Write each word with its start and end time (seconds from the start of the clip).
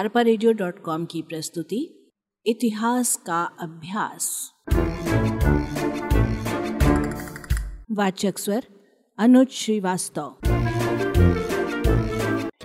अरपा 0.00 0.22
की 1.04 1.22
प्रस्तुति, 1.22 2.10
इतिहास 2.46 3.16
का 3.16 3.42
अभ्यास। 3.42 4.52
वाचक 7.90 8.38
स्वर, 8.38 8.64
अनुज 9.18 9.48
श्रीवास्तव। 9.48 10.36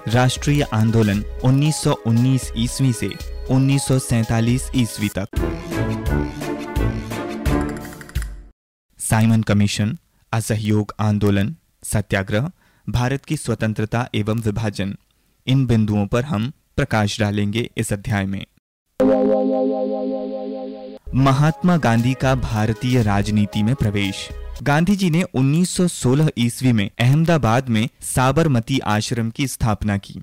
राष्ट्रीय 0.07 0.63
आंदोलन 0.63 1.23
1919 1.43 2.51
ईस्वी 2.57 2.93
से 2.93 3.09
1947 3.49 4.71
ईस्वी 4.75 5.09
तक। 5.17 5.27
साइमन 8.99 9.41
कमीशन, 9.41 9.97
असहयोग 10.33 10.93
आंदोलन, 10.99 11.55
सत्याग्रह, 11.83 12.51
भारत 12.89 13.25
की 13.25 13.37
स्वतंत्रता 13.37 14.09
एवं 14.15 14.41
विभाजन। 14.41 14.95
इन 15.47 15.65
बिंदुओं 15.65 16.07
पर 16.07 16.23
हम 16.23 16.51
प्रकाश 16.77 17.19
डालेंगे 17.19 17.69
इस 17.77 17.93
अध्याय 17.93 18.25
में। 18.25 18.45
महात्मा 21.15 21.77
गांधी 21.77 22.13
का 22.13 22.35
भारतीय 22.35 23.01
राजनीति 23.03 23.63
में 23.63 23.75
प्रवेश। 23.75 24.27
गांधी 24.63 24.95
जी 24.95 25.09
ने 25.09 25.23
1916 25.35 26.29
ईस्वी 26.37 26.71
में 26.71 26.89
अहमदाबाद 26.99 27.69
में 27.69 27.87
साबरमती 28.01 28.79
आश्रम 28.79 29.29
की 29.29 29.47
स्थापना 29.47 29.97
की 29.97 30.21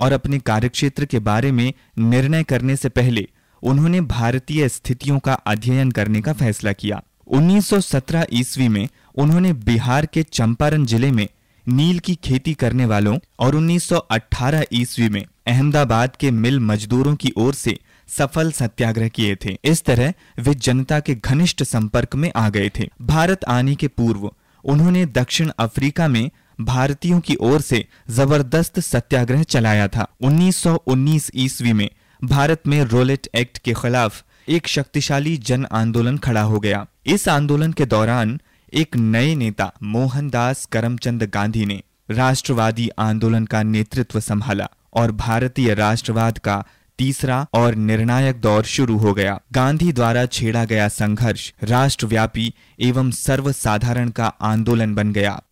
और 0.00 0.12
अपने 0.12 0.38
कार्यक्षेत्र 0.38 1.04
के 1.04 1.18
बारे 1.18 1.52
में 1.52 1.72
निर्णय 1.98 2.42
करने 2.42 2.76
से 2.76 2.88
पहले 2.88 3.26
उन्होंने 3.62 4.00
भारतीय 4.00 4.68
स्थितियों 4.68 5.18
का 5.18 5.32
अध्ययन 5.32 5.90
करने 5.90 6.20
का 6.20 6.32
फैसला 6.32 6.72
किया। 6.72 7.02
1917 7.28 8.26
ईस्वी 8.32 8.68
में 8.68 8.88
उन्होंने 9.14 9.52
बिहार 9.52 10.06
के 10.06 10.22
चंपारण 10.22 10.84
ज़िले 10.84 11.10
में 11.10 11.28
नील 11.68 11.98
की 11.98 12.14
खेती 12.14 12.54
करने 12.54 12.84
वालों 12.84 13.18
और 13.38 13.54
1918 13.54 14.64
ईस्वी 14.72 15.08
में 15.08 15.24
अहमदाबाद 15.46 16.16
के 16.16 16.30
मिल 16.30 16.60
मजदूरों 16.60 17.14
की 17.16 17.32
ओर 17.36 17.54
से 17.54 17.78
सफल 18.18 18.52
सत्याग्रह 18.52 19.08
किए 19.08 19.36
थे। 19.36 19.58
इस 19.64 19.84
तरह 19.84 20.12
वे 20.38 20.54
जनता 20.54 21.00
के 21.00 21.14
घनिष्ठ 21.14 21.62
संपर्क 21.62 22.14
में 22.14 22.32
आ 22.36 22.48
गए 22.48 22.70
थे। 22.78 22.88
भारत 23.02 23.44
आने 23.44 23.74
के 23.74 23.88
पूर्व 23.88 24.30
उन्होंने 24.64 25.06
दक्षिण 25.06 25.50
अफ्रीका 25.58 26.08
में 26.08 26.30
भारतीयों 26.60 27.20
की 27.20 27.36
ओर 27.40 27.60
से 27.60 27.86
ज़बरदस्त 28.10 28.80
सत्याग्रह 28.80 29.42
चलाया 29.42 29.88
था। 29.88 30.06
1919 30.20 31.30
ईस्वी 31.34 31.72
में 31.72 31.90
भारत 32.24 32.62
में 32.66 32.82
रोलेट 32.84 33.28
एक्ट 33.34 33.58
के 33.58 33.72
खिलाफ 33.72 34.24
एक 34.48 34.68
शक्तिशाली 34.68 35.36
जन 35.36 35.66
आंदोलन 35.72 36.18
खड़ा 36.18 36.42
हो 36.42 36.60
गया। 36.60 36.86
इस 37.06 37.28
आंदोलन 37.28 37.72
के 37.72 37.86
दौरान 37.86 38.40
एक 38.74 38.96
नए 38.96 39.34
नेता 39.34 39.72
मोहनदास 39.82 40.66
करमचंद 40.66 41.22
गांधी 41.22 41.66
ने 41.66 41.82
राष्ट्रवादी 42.10 42.88
आंदोलन 42.88 43.44
का 43.44 43.62
नेतृत्व 43.62 44.20
संभाला 44.20 44.68
और 44.94 45.12
भारतीय 45.12 45.74
राष्ट्रवाद 45.74 46.38
का 46.38 46.64
तीसरा 46.98 47.46
और 47.54 47.74
निर्णायक 47.74 48.40
दौर 48.40 48.64
शुरू 48.64 48.96
हो 48.96 49.14
गया। 49.14 49.40
गांधी 49.52 49.92
द्वारा 49.92 50.26
छेड़ा 50.26 50.64
गया 50.64 50.88
संघर्ष 50.88 51.52
राष्ट्रव्यापी 51.62 52.54
एवं 52.80 53.10
सर्वसाधारण 53.10 54.08
का 54.08 54.26
आंदोलन 54.26 54.94
बन 54.94 55.12
गया। 55.12 55.42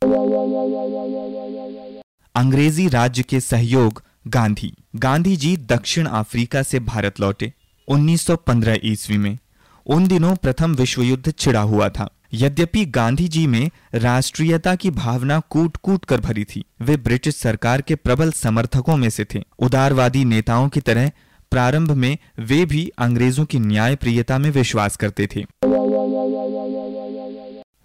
अंग्रेज़ी 2.35 2.89
राज्य 2.89 3.23
के 3.23 3.41
सहयोग 3.41 4.03
गांधी। 4.29 4.75
गांधी 4.97 5.37
जी 5.37 5.57
दक्षिण 5.57 6.07
अफ्रीका 6.07 6.63
से 6.63 6.81
भारत 6.81 7.21
लौटे 7.21 7.53
1915 7.89 8.79
ईस्वी 8.85 9.19
में। 9.19 9.39
उन 9.87 10.07
दिनों 10.07 10.37
प्रथम 10.37 10.75
विश्व 10.75 11.03
युद्ध 11.03 11.35
छिड़ा 11.39 11.61
हुआ 11.61 11.89
था। 11.89 12.11
यद्यपि 12.35 12.85
गांधी 12.85 13.29
जी 13.29 13.47
में 13.47 13.71
राष्ट्रीयता 13.95 14.75
की 14.75 14.91
भावना 14.91 15.39
कूट 15.41 15.77
कूट 15.77 16.05
कर 16.05 16.21
भरी 16.21 16.45
थी, 16.45 16.65
वे 16.83 16.97
ब्रिटिश 16.97 17.37
सरकार 17.37 17.81
के 17.81 17.95
प्रबल 17.95 18.33
समर्थकों 18.33 18.97
में 18.97 19.11
से 19.11 19.25
थे। 19.25 19.43
उदारवादी 19.59 20.25
नेताओं 20.25 20.69
की 20.69 20.81
तरह 20.81 21.11
प्रारंभ 21.51 21.91
में 21.91 22.17
वे 22.39 22.65
भी 22.65 22.91
अंग्रेज़ों 22.99 23.45
की 23.45 23.59
न्याय 23.59 23.97
प्रियता 23.97 24.39
में 24.39 24.51
विश्वास 24.51 24.97
करते 24.97 25.29
थे। 25.37 25.45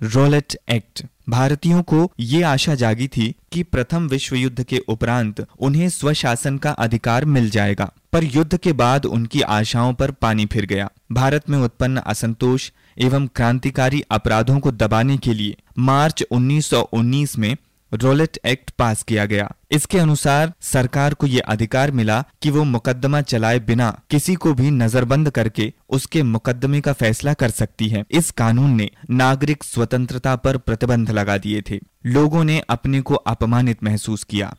रोलेट 0.03 0.57
एक्ट 0.69 1.05
भारतीयों 1.29 1.83
को 1.83 2.11
ये 2.19 2.41
आशा 2.43 2.75
जागी 2.75 3.07
थी 3.07 3.35
कि 3.51 3.63
प्रथम 3.63 4.07
विश्व 4.07 4.35
युद्ध 4.35 4.63
के 4.63 4.77
उपरांत 4.77 5.45
उन्हें 5.59 5.89
स्वशासन 5.89 6.57
का 6.57 6.71
अधिकार 6.71 7.25
मिल 7.25 7.49
जाएगा। 7.49 7.91
पर 8.13 8.23
युद्ध 8.23 8.57
के 8.57 8.73
बाद 8.73 9.05
उनकी 9.05 9.41
आशाओं 9.41 9.93
पर 9.93 10.11
पानी 10.11 10.45
फिर 10.45 10.65
गया। 10.65 10.89
भारत 11.11 11.49
में 11.49 11.57
उत्पन्न 11.57 11.97
असंतोष 11.97 12.71
एवं 12.99 13.27
क्रांतिकारी 13.27 14.03
अपराधों 14.11 14.59
को 14.59 14.71
दबाने 14.71 15.17
के 15.17 15.33
लिए 15.33 15.57
मार्च 15.79 16.23
1919 16.31 17.37
में 17.37 17.55
रोलेट 17.93 18.39
एक्ट 18.45 18.69
पास 18.69 19.03
किया 19.03 19.25
गया। 19.25 19.51
इसके 19.71 19.99
अनुसार 19.99 20.53
सरकार 20.61 21.13
को 21.13 21.27
यह 21.27 21.41
अधिकार 21.47 21.91
मिला 21.91 22.23
कि 22.41 22.49
वो 22.49 22.63
मुकदमा 22.63 23.21
चलाए 23.21 23.59
बिना 23.59 23.99
किसी 24.09 24.35
को 24.35 24.53
भी 24.53 24.71
नजरबंद 24.71 25.29
करके 25.29 25.73
उसके 25.89 26.23
मुकदमे 26.23 26.81
का 26.81 26.93
फैसला 26.93 27.33
कर 27.33 27.49
सकती 27.49 27.87
है। 27.87 28.03
इस 28.11 28.31
कानून 28.31 28.71
ने 28.71 28.89
नागरिक 29.09 29.63
स्वतंत्रता 29.63 30.35
पर 30.35 30.57
प्रतिबंध 30.57 31.11
लगा 31.11 31.37
दिए 31.37 31.63
थे। 31.69 31.79
लोगों 32.05 32.43
ने 32.43 32.63
अपने 32.69 33.01
को 33.01 33.13
अपमानित 33.13 33.83
महसूस 33.83 34.23
किया। 34.23 34.55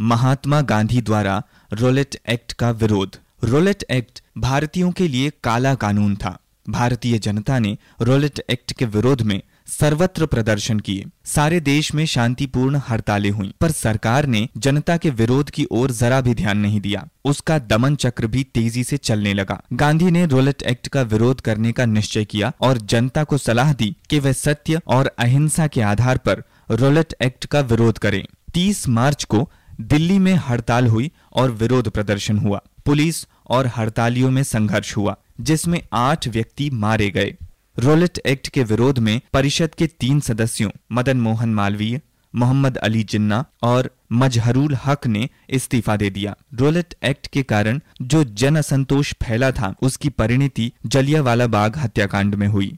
महात्मा 0.00 0.60
गांधी 0.60 1.00
द्वारा 1.00 1.42
रोलेट 1.72 2.16
एक्ट 2.28 2.52
का 2.52 2.70
विरोध। 2.70 3.16
रोलेट 3.44 3.82
एक्ट 3.90 4.22
भारतीयों 4.38 4.90
के 4.90 5.08
लिए 5.08 5.30
काला 5.44 5.74
कानून 5.74 6.16
था। 6.16 6.38
भारतीय 6.68 7.18
जनता 7.18 7.58
ने 7.58 7.78
रोलेट 8.02 8.44
एक्ट 8.50 8.72
के 8.72 8.84
विरोध 8.84 9.22
में 9.22 9.42
सर्वत्र 9.70 10.26
प्रदर्शन 10.26 10.80
किए। 10.80 11.04
सारे 11.24 11.60
देश 11.60 11.94
में 11.94 12.06
शांतिपूर्ण 12.06 12.80
हड़तालें 12.88 13.30
हुई, 13.30 13.52
पर 13.60 13.70
सरकार 13.70 14.26
ने 14.26 14.48
जनता 14.56 14.96
के 14.96 15.10
विरोध 15.10 15.50
की 15.50 15.66
ओर 15.70 15.90
जरा 15.90 16.20
भी 16.20 16.34
ध्यान 16.34 16.58
नहीं 16.58 16.80
दिया। 16.80 17.06
उसका 17.24 17.58
दमन 17.58 17.94
चक्र 17.94 18.26
भी 18.26 18.44
तेज़ी 18.44 18.84
से 18.84 18.96
चलने 18.96 19.34
लगा। 19.34 19.62
गांधी 19.72 20.10
ने 20.10 20.26
रोलेट 20.26 20.62
एक्ट 20.62 20.88
का 20.88 21.02
विरोध 21.02 21.40
करने 21.40 21.72
का 21.72 21.84
निश्चय 21.84 22.24
किया 22.24 22.52
और 22.60 22.78
जनता 22.78 23.24
को 23.24 23.38
सलाह 23.38 23.72
दी 23.72 23.96
कि 24.10 24.18
वह 24.18 24.32
सत्य 24.32 24.80
और 24.86 25.06
अहिंसा 25.18 25.66
के 25.66 25.80
आधार 25.80 26.18
पर 26.18 26.42
रोलेट 26.70 27.14
एक्ट 27.22 27.46
का 27.46 27.60
विरोध 27.60 27.98
करें। 27.98 28.24
30 28.54 28.88
मार्च 28.88 29.24
को 29.24 29.50
दिल्ली 29.80 30.18
में 30.18 30.34
हड़ताल 30.34 30.86
हुई 30.86 31.10
और 31.32 31.50
विरोध 31.50 31.90
प्रदर्शन 31.90 32.38
हुआ। 32.38 32.60
पुलिस 32.86 33.26
और 33.48 33.70
हड़तालियों 33.76 34.30
में 34.30 34.42
संघर्ष 34.42 34.96
हुआ, 34.96 35.16
जिसमें 35.40 35.82
आठ 35.92 36.28
व्यक्ति 36.28 36.70
मारे 36.70 37.10
गए। 37.10 37.36
रोलेट 37.80 38.18
एक्ट 38.18 38.48
के 38.48 38.62
विरोध 38.62 38.98
में 38.98 39.20
परिषद 39.32 39.74
के 39.74 39.86
तीन 39.86 40.20
सदस्यों, 40.20 40.70
मदन 40.92 41.16
मोहन 41.16 41.48
मालवीय, 41.48 42.00
मोहम्मद 42.34 42.76
अली 42.76 43.02
जिन्ना 43.02 43.44
और 43.62 43.90
मजहरूल 44.12 44.76
हक 44.86 45.06
ने 45.06 45.28
इस्तीफा 45.50 45.96
दे 45.96 46.10
दिया। 46.10 46.34
रोलेट 46.54 46.94
एक्ट 47.02 47.26
के 47.26 47.42
कारण 47.42 47.80
जो 48.02 48.24
जन 48.24 48.56
असंतोष 48.56 49.14
फैला 49.22 49.50
था, 49.50 49.74
उसकी 49.82 50.08
परिणति 50.08 50.72
जलियावाला 50.86 51.46
बाग 51.46 51.76
हत्याकांड 51.76 52.34
में 52.34 52.48
हुई। 52.48 52.76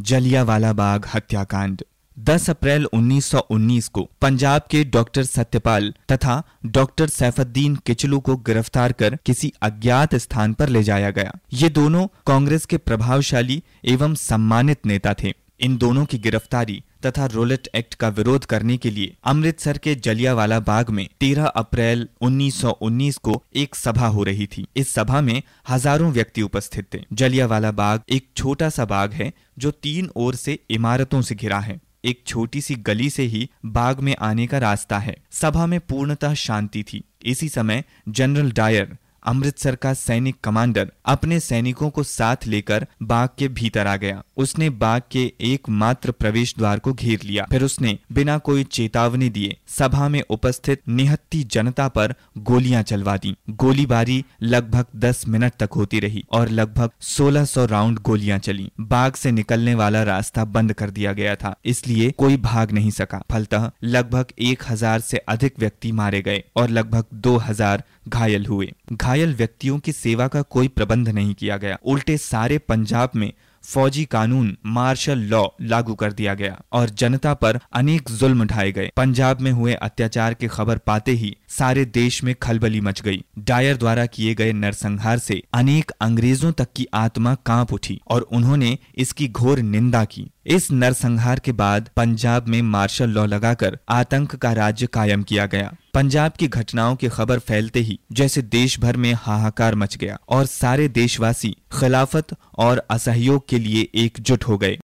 जलियावाला 0.00 0.72
बाग 0.72 1.06
हत्याकांड 1.14 1.82
10 2.18 2.48
अप्रैल 2.50 2.86
1919 2.94 3.86
को 3.88 4.02
पंजाब 4.20 4.62
के 4.70 4.82
डॉक्टर 4.84 5.22
सत्यपाल 5.22 5.92
तथा 6.12 6.42
डॉक्टर 6.66 7.08
सैफुद्दीन 7.08 7.76
किचलू 7.76 8.18
को 8.20 8.36
गिरफ़्तार 8.46 8.92
कर 8.92 9.16
किसी 9.26 9.52
अज्ञात 9.62 10.14
स्थान 10.14 10.52
पर 10.52 10.68
ले 10.68 10.82
जाया 10.82 11.10
गया। 11.10 11.32
ये 11.52 11.68
दोनों 11.70 12.06
कांग्रेस 12.26 12.66
के 12.66 12.76
प्रभावशाली 12.78 13.62
एवं 13.84 14.14
सम्मानित 14.14 14.86
नेता 14.86 15.14
थे। 15.22 15.32
इन 15.60 15.76
दोनों 15.76 16.04
की 16.04 16.18
गिरफ्तारी 16.18 16.82
तथा 17.06 17.26
रोलेट 17.26 17.68
एक्ट 17.74 17.94
का 17.94 18.08
विरोध 18.08 18.44
करने 18.44 18.76
के 18.76 18.90
लिए 18.90 19.14
अमृतसर 19.24 19.78
के 19.78 19.94
जलियावाला 19.94 20.58
बाग 20.60 20.90
में 20.90 21.06
13 21.20 21.46
अप्रैल 21.46 22.08
1919 22.22 23.16
को 23.18 23.42
एक 23.54 23.74
सभा 23.74 24.06
हो 24.06 24.24
रही 24.24 24.46
थी। 24.46 24.66
इस 24.76 24.92
सभा 24.94 25.20
में 25.20 25.42
हज़ारों 25.68 26.10
व्यक्ति 26.12 26.42
उपस्थित 26.42 26.92
थे। 26.94 27.04
जलियावाला 27.12 27.70
बाग 27.72 28.02
एक 28.08 28.28
छोटा 28.36 28.68
सा 28.68 28.84
बाग 28.84 29.12
है 29.12 29.32
जो 29.58 29.70
तीन 29.70 30.10
ओर 30.16 30.34
से 30.34 30.58
इमारतों 30.70 31.22
से 31.22 31.34
घिरा 31.34 31.58
है। 31.60 31.80
एक 32.04 32.22
छोटी 32.26 32.60
सी 32.60 32.74
गली 32.74 33.10
से 33.10 33.22
ही 33.22 33.50
बाग 33.64 34.00
में 34.00 34.16
आने 34.20 34.46
का 34.46 34.58
रास्ता 34.58 34.98
है। 34.98 35.16
सभा 35.30 35.66
में 35.66 35.80
पूर्णतः 35.80 36.34
शांति 36.34 36.82
थी। 36.82 37.04
इसी 37.24 37.48
समय 37.48 37.84
जनरल 38.08 38.52
डायर 38.52 38.98
अमृतसर 39.24 39.74
का 39.76 39.92
सैनिक 39.94 40.36
कमांडर 40.44 40.90
अपने 41.06 41.38
सैनिकों 41.40 41.90
को 41.90 42.02
साथ 42.02 42.46
लेकर 42.46 42.86
बाग 43.02 43.28
के 43.38 43.48
भीतर 43.50 43.86
आ 43.86 43.96
गया। 43.96 44.22
उसने 44.36 44.70
बाग 44.72 45.02
के 45.10 45.22
एकमात्र 45.42 46.10
प्रवेश 46.12 46.54
द्वार 46.58 46.78
को 46.78 46.92
घेर 46.92 47.20
लिया। 47.24 47.46
फिर 47.50 47.64
उसने 47.64 47.98
बिना 48.12 48.36
कोई 48.40 48.64
चेतावनी 48.64 49.28
दिए 49.30 49.56
सभा 49.68 50.08
में 50.08 50.22
उपस्थित 50.30 50.82
निहत्ती 50.90 51.42
जनता 51.46 51.88
पर 51.88 52.14
गोलियाँ 52.40 52.82
चलवा 52.82 53.16
दी। 53.16 53.34
गोलीबारी 53.52 54.24
लगभग 54.44 54.86
दस 54.98 55.24
मिनट 55.28 55.52
तक 55.60 55.72
होती 55.72 56.00
रही 56.00 56.24
और 56.32 56.48
लगभग 56.50 56.90
1600 57.02 57.66
राउंड 57.66 57.98
गोलियाँ 58.00 58.38
चली। 58.40 58.70
बाग 58.82 59.14
से 59.14 59.30
निकलने 59.32 59.74
वाला 59.74 60.02
रास्ता 60.02 60.44
बंद 60.46 60.72
कर 60.72 60.90
दिया 60.90 61.12
गया 61.12 61.34
था, 61.36 61.54
इसलिए 61.64 62.10
कोई 62.12 62.36
भाग 62.38 62.72
नहीं 62.72 62.90
सका। 62.92 63.22
फलतः 63.30 63.70
लगभग 63.84 64.32
एक 64.40 64.62
हज़ार 64.70 65.00
से 65.02 65.16
अधिक 65.28 65.58
व्यक्ति 65.58 65.92
मारे 65.92 66.22
गए 66.22 66.42
और 66.56 66.68
लगभग 66.70 67.04
दो 67.14 67.36
हज़ार 67.38 67.82
घायल 68.08 68.46
हुए। 68.46 68.70
घायल 68.92 69.11
व्यक्तियों 69.18 69.78
की 69.78 69.92
सेवा 69.92 70.28
का 70.28 70.42
कोई 70.42 70.68
प्रबंध 70.68 71.08
नहीं 71.08 71.34
किया 71.34 71.56
गया। 71.56 71.78
उल्टे 71.84 72.16
सारे 72.16 72.58
पंजाब 72.58 73.10
में 73.16 73.32
फौजी 73.74 74.04
कानून, 74.04 74.56
मार्शल 74.66 75.18
लॉ 75.18 75.46
लागू 75.60 75.94
कर 75.94 76.12
दिया 76.12 76.34
गया 76.34 76.62
और 76.72 76.90
जनता 76.90 77.34
पर 77.34 77.60
अनेक 77.72 78.02
जुल्म 78.10 78.42
उठाए 78.42 78.72
गए। 78.72 78.90
पंजाब 78.96 79.40
में 79.40 79.50
हुए 79.50 79.74
अत्याचार 79.74 80.34
की 80.34 80.46
खबर 80.46 80.78
पाते 80.78 81.12
ही 81.12 81.36
सारे 81.48 81.84
देश 81.84 82.24
में 82.24 82.34
खलबली 82.42 82.80
मच 82.80 83.02
गई। 83.02 83.24
डायर 83.38 83.76
द्वारा 83.76 84.06
किए 84.06 84.34
गए 84.34 84.52
नरसंहार 84.52 85.18
से 85.18 85.42
अनेक 85.54 85.90
अंग्रेज़ों 85.90 86.52
तक 86.52 86.68
की 86.76 86.86
आत्मा 86.94 87.34
काँप 87.34 87.72
उठी 87.72 88.00
और 88.08 88.22
उन्होंने 88.22 88.78
इसकी 88.96 89.28
घोर 89.28 89.58
निंदा 89.58 90.04
की। 90.04 90.30
इस 90.46 90.72
नरसंहार 90.72 91.38
के 91.38 91.52
बाद 91.52 91.90
पंजाब 91.96 92.48
में 92.48 92.62
मार्शल 92.62 93.10
लॉ 93.10 93.26
लगाकर 93.26 93.78
आतंक 93.88 94.36
का 94.36 94.52
राज्य 94.52 94.86
कायम 94.86 95.22
किया 95.22 95.46
गया। 95.46 95.74
पंजाब 95.94 96.32
की 96.32 96.48
घटनाओं 96.48 96.96
की 96.96 97.08
खबर 97.08 97.38
फैलते 97.38 97.80
ही 97.80 98.00
जैसे 98.12 98.42
देश 98.42 98.80
भर 98.80 98.96
में 98.96 99.14
हाहाकार 99.14 99.74
मच 99.74 99.96
गया 99.96 100.18
और 100.28 100.46
सारे 100.46 100.88
देशवासी 100.88 101.56
खिलाफत 101.72 102.26
और 102.58 102.78
असहयोग 102.90 103.48
के 103.48 103.58
लिए 103.58 103.88
एकजुट 103.94 104.44
हो 104.44 104.58
गए। 104.58 104.78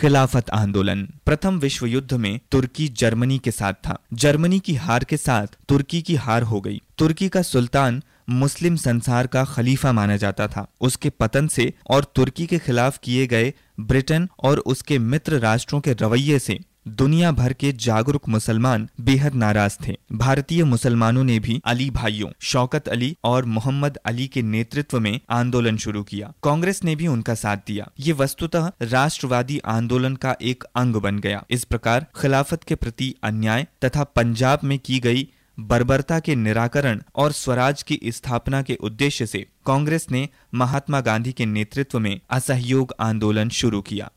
खिलाफत 0.00 0.50
आंदोलन। 0.50 1.02
प्रथम 1.26 1.58
विश्व 1.58 1.86
युद्ध 1.86 2.14
में 2.14 2.40
तुर्की 2.50 2.88
जर्मनी 2.88 3.38
के 3.38 3.50
साथ 3.50 3.72
था। 3.72 3.98
जर्मनी 4.12 4.60
की 4.60 4.74
हार 4.74 5.04
के 5.04 5.16
साथ 5.16 5.46
तुर्की 5.68 6.02
की 6.02 6.14
हार 6.14 6.42
हो 6.42 6.60
गई। 6.60 6.82
तुर्की 6.98 7.28
का 7.28 7.42
सुल्तान 7.42 8.02
मुस्लिम 8.30 8.76
संसार 8.76 9.26
का 9.26 9.44
खलीफा 9.44 9.92
माना 9.92 10.16
जाता 10.16 10.46
था। 10.48 10.66
उसके 10.80 11.10
पतन 11.10 11.48
से 11.48 11.72
और 11.90 12.04
तुर्की 12.14 12.46
के 12.46 12.58
खिलाफ 12.58 12.98
किए 13.02 13.26
गए 13.26 13.52
ब्रिटेन 13.80 14.28
और 14.42 14.58
उसके 14.58 14.98
मित्र 14.98 15.38
राष्ट्रों 15.38 15.80
के 15.80 15.92
रवैये 15.92 16.38
से 16.38 16.60
दुनिया 16.88 17.30
भर 17.32 17.52
के 17.52 17.72
जागरूक 17.72 18.28
मुसलमान 18.28 18.88
बेहद 19.00 19.34
नाराज़ 19.34 19.76
थे। 19.88 19.96
भारतीय 20.12 20.64
मुसलमानों 20.64 21.24
ने 21.24 21.38
भी 21.38 21.60
अली 21.64 21.90
भाइयों, 21.90 22.28
शौकत 22.40 22.88
अली 22.88 23.16
और 23.24 23.44
मोहम्मद 23.44 23.96
अली 23.96 24.26
के 24.26 24.42
नेतृत्व 24.42 25.00
में 25.00 25.20
आंदोलन 25.30 25.76
शुरू 25.76 26.02
किया। 26.02 26.32
कांग्रेस 26.42 26.84
ने 26.84 26.96
भी 26.96 27.06
उनका 27.06 27.34
साथ 27.34 27.56
दिया। 27.56 27.90
ये 28.00 28.12
वस्तुतः 28.12 28.70
राष्ट्रवादी 28.82 29.58
आंदोलन 29.58 30.16
का 30.16 30.36
एक 30.42 30.64
अंग 30.76 30.96
बन 30.96 31.18
गया। 31.18 31.44
इस 31.50 31.64
प्रकार 31.64 32.06
खिलाफत 32.20 32.64
के 32.64 32.74
प्रति 32.74 33.14
अन्याय 33.22 33.66
तथा 33.84 34.04
पंजाब 34.04 34.58
में 34.64 34.78
की 34.78 34.98
गई 34.98 35.28
बर्बरता 35.60 36.20
के 36.20 36.34
निराकरण 36.34 37.00
और 37.16 37.32
स्वराज 37.32 37.82
की 37.82 38.00
स्थापना 38.06 38.62
के 38.62 38.74
उद्देश्य 38.74 39.26
से 39.26 39.46
कांग्रेस 39.66 40.06
ने 40.10 40.28
महात्मा 40.54 41.00
गांधी 41.00 41.32
के 41.32 41.46
नेतृत्व 41.46 41.98
में 41.98 42.20
असहयोग 42.30 42.94
आंदोलन 43.00 43.48
शुरू 43.48 43.80
किया। 43.80 44.10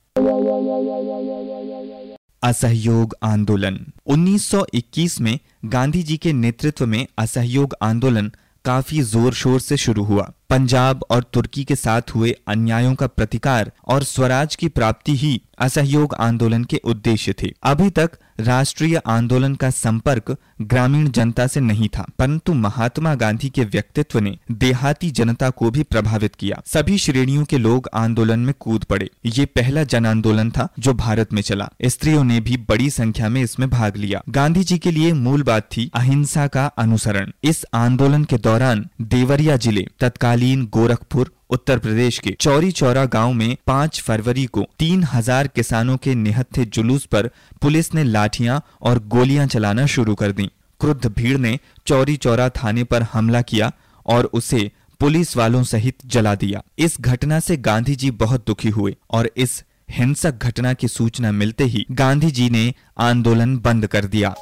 असहयोग 2.44 3.16
आंदोलन। 3.24 3.86
1921 4.07 5.22
में 5.22 5.40
गांधी 5.66 6.04
जी 6.04 6.18
के 6.18 6.34
नेतृत्व 6.34 6.86
में 6.86 7.07
असहयोग 7.18 7.75
आंदोलन 7.81 8.31
काफ़ी 8.66 9.01
ज़ोर 9.01 9.34
शोर 9.34 9.60
से 9.60 9.78
शुरू 9.78 10.04
हुआ। 10.04 10.34
पंजाब 10.54 11.04
और 11.10 11.24
तुर्की 11.34 11.64
के 11.64 11.76
साथ 11.76 12.16
हुए 12.16 12.36
अन्यायों 12.48 12.94
का 12.96 13.08
प्रतिकार 13.10 13.72
और 13.88 14.04
स्वराज 14.06 14.56
की 14.56 14.68
प्राप्ति 14.70 15.16
ही 15.18 15.40
असहयोग 15.60 16.14
आंदोलन 16.16 16.64
के 16.64 16.80
उद्देश्य 16.86 17.34
थे। 17.34 17.52
अभी 17.64 17.90
तक 17.90 18.18
राष्ट्रीय 18.40 18.96
आंदोलन 19.08 19.56
का 19.56 19.70
संपर्क 19.70 20.36
ग्रामीण 20.62 21.08
जनता 21.08 21.46
से 21.48 21.60
नहीं 21.60 21.88
था, 21.88 22.06
परंतु 22.20 22.54
महात्मा 22.54 23.14
गांधी 23.16 23.50
के 23.50 23.64
व्यक्तित्व 23.64 24.20
ने 24.20 24.38
देहाती 24.54 25.10
जनता 25.12 25.50
को 25.50 25.70
भी 25.72 25.84
प्रभावित 25.84 26.36
किया। 26.36 26.62
सभी 26.66 26.98
श्रेणियों 26.98 27.44
के 27.44 27.58
लोग 27.58 27.90
आंदोलन 27.94 28.40
में 28.40 28.54
कूद 28.60 28.84
पड़े। 28.84 29.10
ये 29.28 29.46
पहला 29.48 29.84
जन 29.86 30.06
आंदोलन 30.06 30.50
था 30.52 30.68
जो 30.80 30.94
भारत 30.94 31.34
में 31.34 31.42
चला। 31.42 31.70
स्त्रियों 31.86 32.24
ने 32.24 32.40
भी 32.40 32.58
बड़ी 32.70 32.90
संख्या 32.90 33.30
में 33.30 33.42
इसमें 33.42 33.70
भाग 33.70 33.98
लिया। 33.98 34.22
गांधी 34.30 34.64
जी 34.64 34.78
के 34.78 34.92
लिए 34.92 35.14
मूल 35.16 35.44
बात 35.44 35.70
थी 35.72 35.90
अहिंसा 35.96 36.48
का 36.48 36.66
अनुसरण। 36.78 37.32
इस 37.44 37.66
आंदोलन 37.76 38.24
के 38.24 38.38
दौरान 38.40 38.86
देवरिया 39.04 39.58
ज़िले 39.58 39.88
तत्कालीन 40.00 40.42
गोरखपुर, 40.44 41.31
उत्तर 41.50 41.80
प्रदेश 41.80 42.18
के 42.19 42.31
चौरी 42.40 42.72
चौरा 42.72 43.06
गाँव 43.06 43.34
में 43.34 43.56
5 43.68 44.01
फरवरी 44.01 44.45
को 44.45 44.66
तीन 44.80 45.04
हज़ार 45.04 45.48
किसानों 45.48 45.98
के 45.98 46.16
निहत्थे 46.16 46.66
जुलूस 46.66 47.06
पर 47.06 47.30
पुलिस 47.62 47.94
ने 47.94 48.04
लाठियाँ 48.04 48.62
और 48.81 49.00
गोलियाँ 49.07 49.48
चलाना 49.48 49.86
शुरू 49.86 50.16
कर 50.16 50.31
दी। 50.31 50.50
क्रुद्ध 50.81 51.06
भीड़ 51.07 51.38
ने 51.38 51.57
चौरी 51.88 52.16
चौरा 52.18 52.50
थाने 52.50 52.84
पर 52.84 53.01
हमला 53.04 53.42
किया 53.42 53.72
और 54.06 54.25
उसे 54.34 54.72
पुलिस 55.01 55.36
वालों 55.38 55.63
सहित 55.63 56.06
जला 56.06 56.36
दिया। 56.36 56.62
इस 56.80 56.98
घटना 57.01 57.40
से 57.40 57.57
गांधी 57.57 57.95
जी 57.95 58.12
बहुत 58.12 58.45
दुखी 58.48 58.69
हुए 58.69 58.95
और 59.12 59.30
इस 59.38 59.63
हिंसक 59.92 60.44
घटना 60.44 60.74
की 60.74 60.88
सूचना 60.88 61.31
मिलते 61.31 61.63
ही 61.63 61.86
गांधी 61.92 62.31
जी 62.31 62.50
ने 62.50 62.74
आंदोलन 63.00 63.57
बंद 63.57 63.88
कर 63.88 64.06
दिया। 64.06 64.36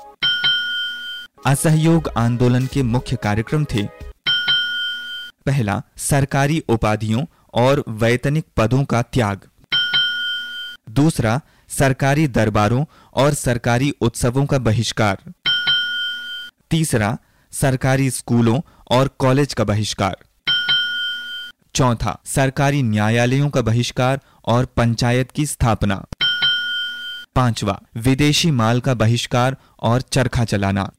असहयोग 1.47 2.09
आंदोलन 2.17 2.65
के 2.65 2.83
मुख्य 2.83 3.15
कार्यक्रम 3.15 3.65
थे 3.65 4.10
पहला, 5.45 5.81
सरकारी 5.97 6.63
उपाधियों 6.69 7.25
और 7.53 7.83
वैतनिक 7.87 8.45
पदों 8.57 8.83
का 8.83 9.01
त्याग। 9.01 9.41
दूसरा, 10.89 11.41
सरकारी 11.69 12.27
दरबारों 12.27 12.85
और 13.13 13.33
सरकारी 13.33 13.93
उत्सवों 14.01 14.45
का 14.45 14.57
बहिष्कार। 14.57 15.17
तीसरा, 16.71 17.17
सरकारी 17.51 18.09
स्कूलों 18.09 18.61
और 18.89 19.07
कॉलेज 19.07 19.53
का 19.53 19.63
बहिष्कार। 19.63 20.17
चौथा, 21.75 22.19
सरकारी 22.25 22.83
न्यायालयों 22.83 23.49
का 23.49 23.61
बहिष्कार 23.61 24.19
और 24.45 24.65
पंचायत 24.65 25.31
की 25.31 25.45
स्थापना। 25.45 26.05
पांचवा, 27.35 27.81
विदेशी 27.95 28.51
माल 28.51 28.79
का 28.79 28.93
बहिष्कार 28.93 29.57
और 29.79 30.01
चरखा 30.01 30.45
चलाना। 30.45 30.91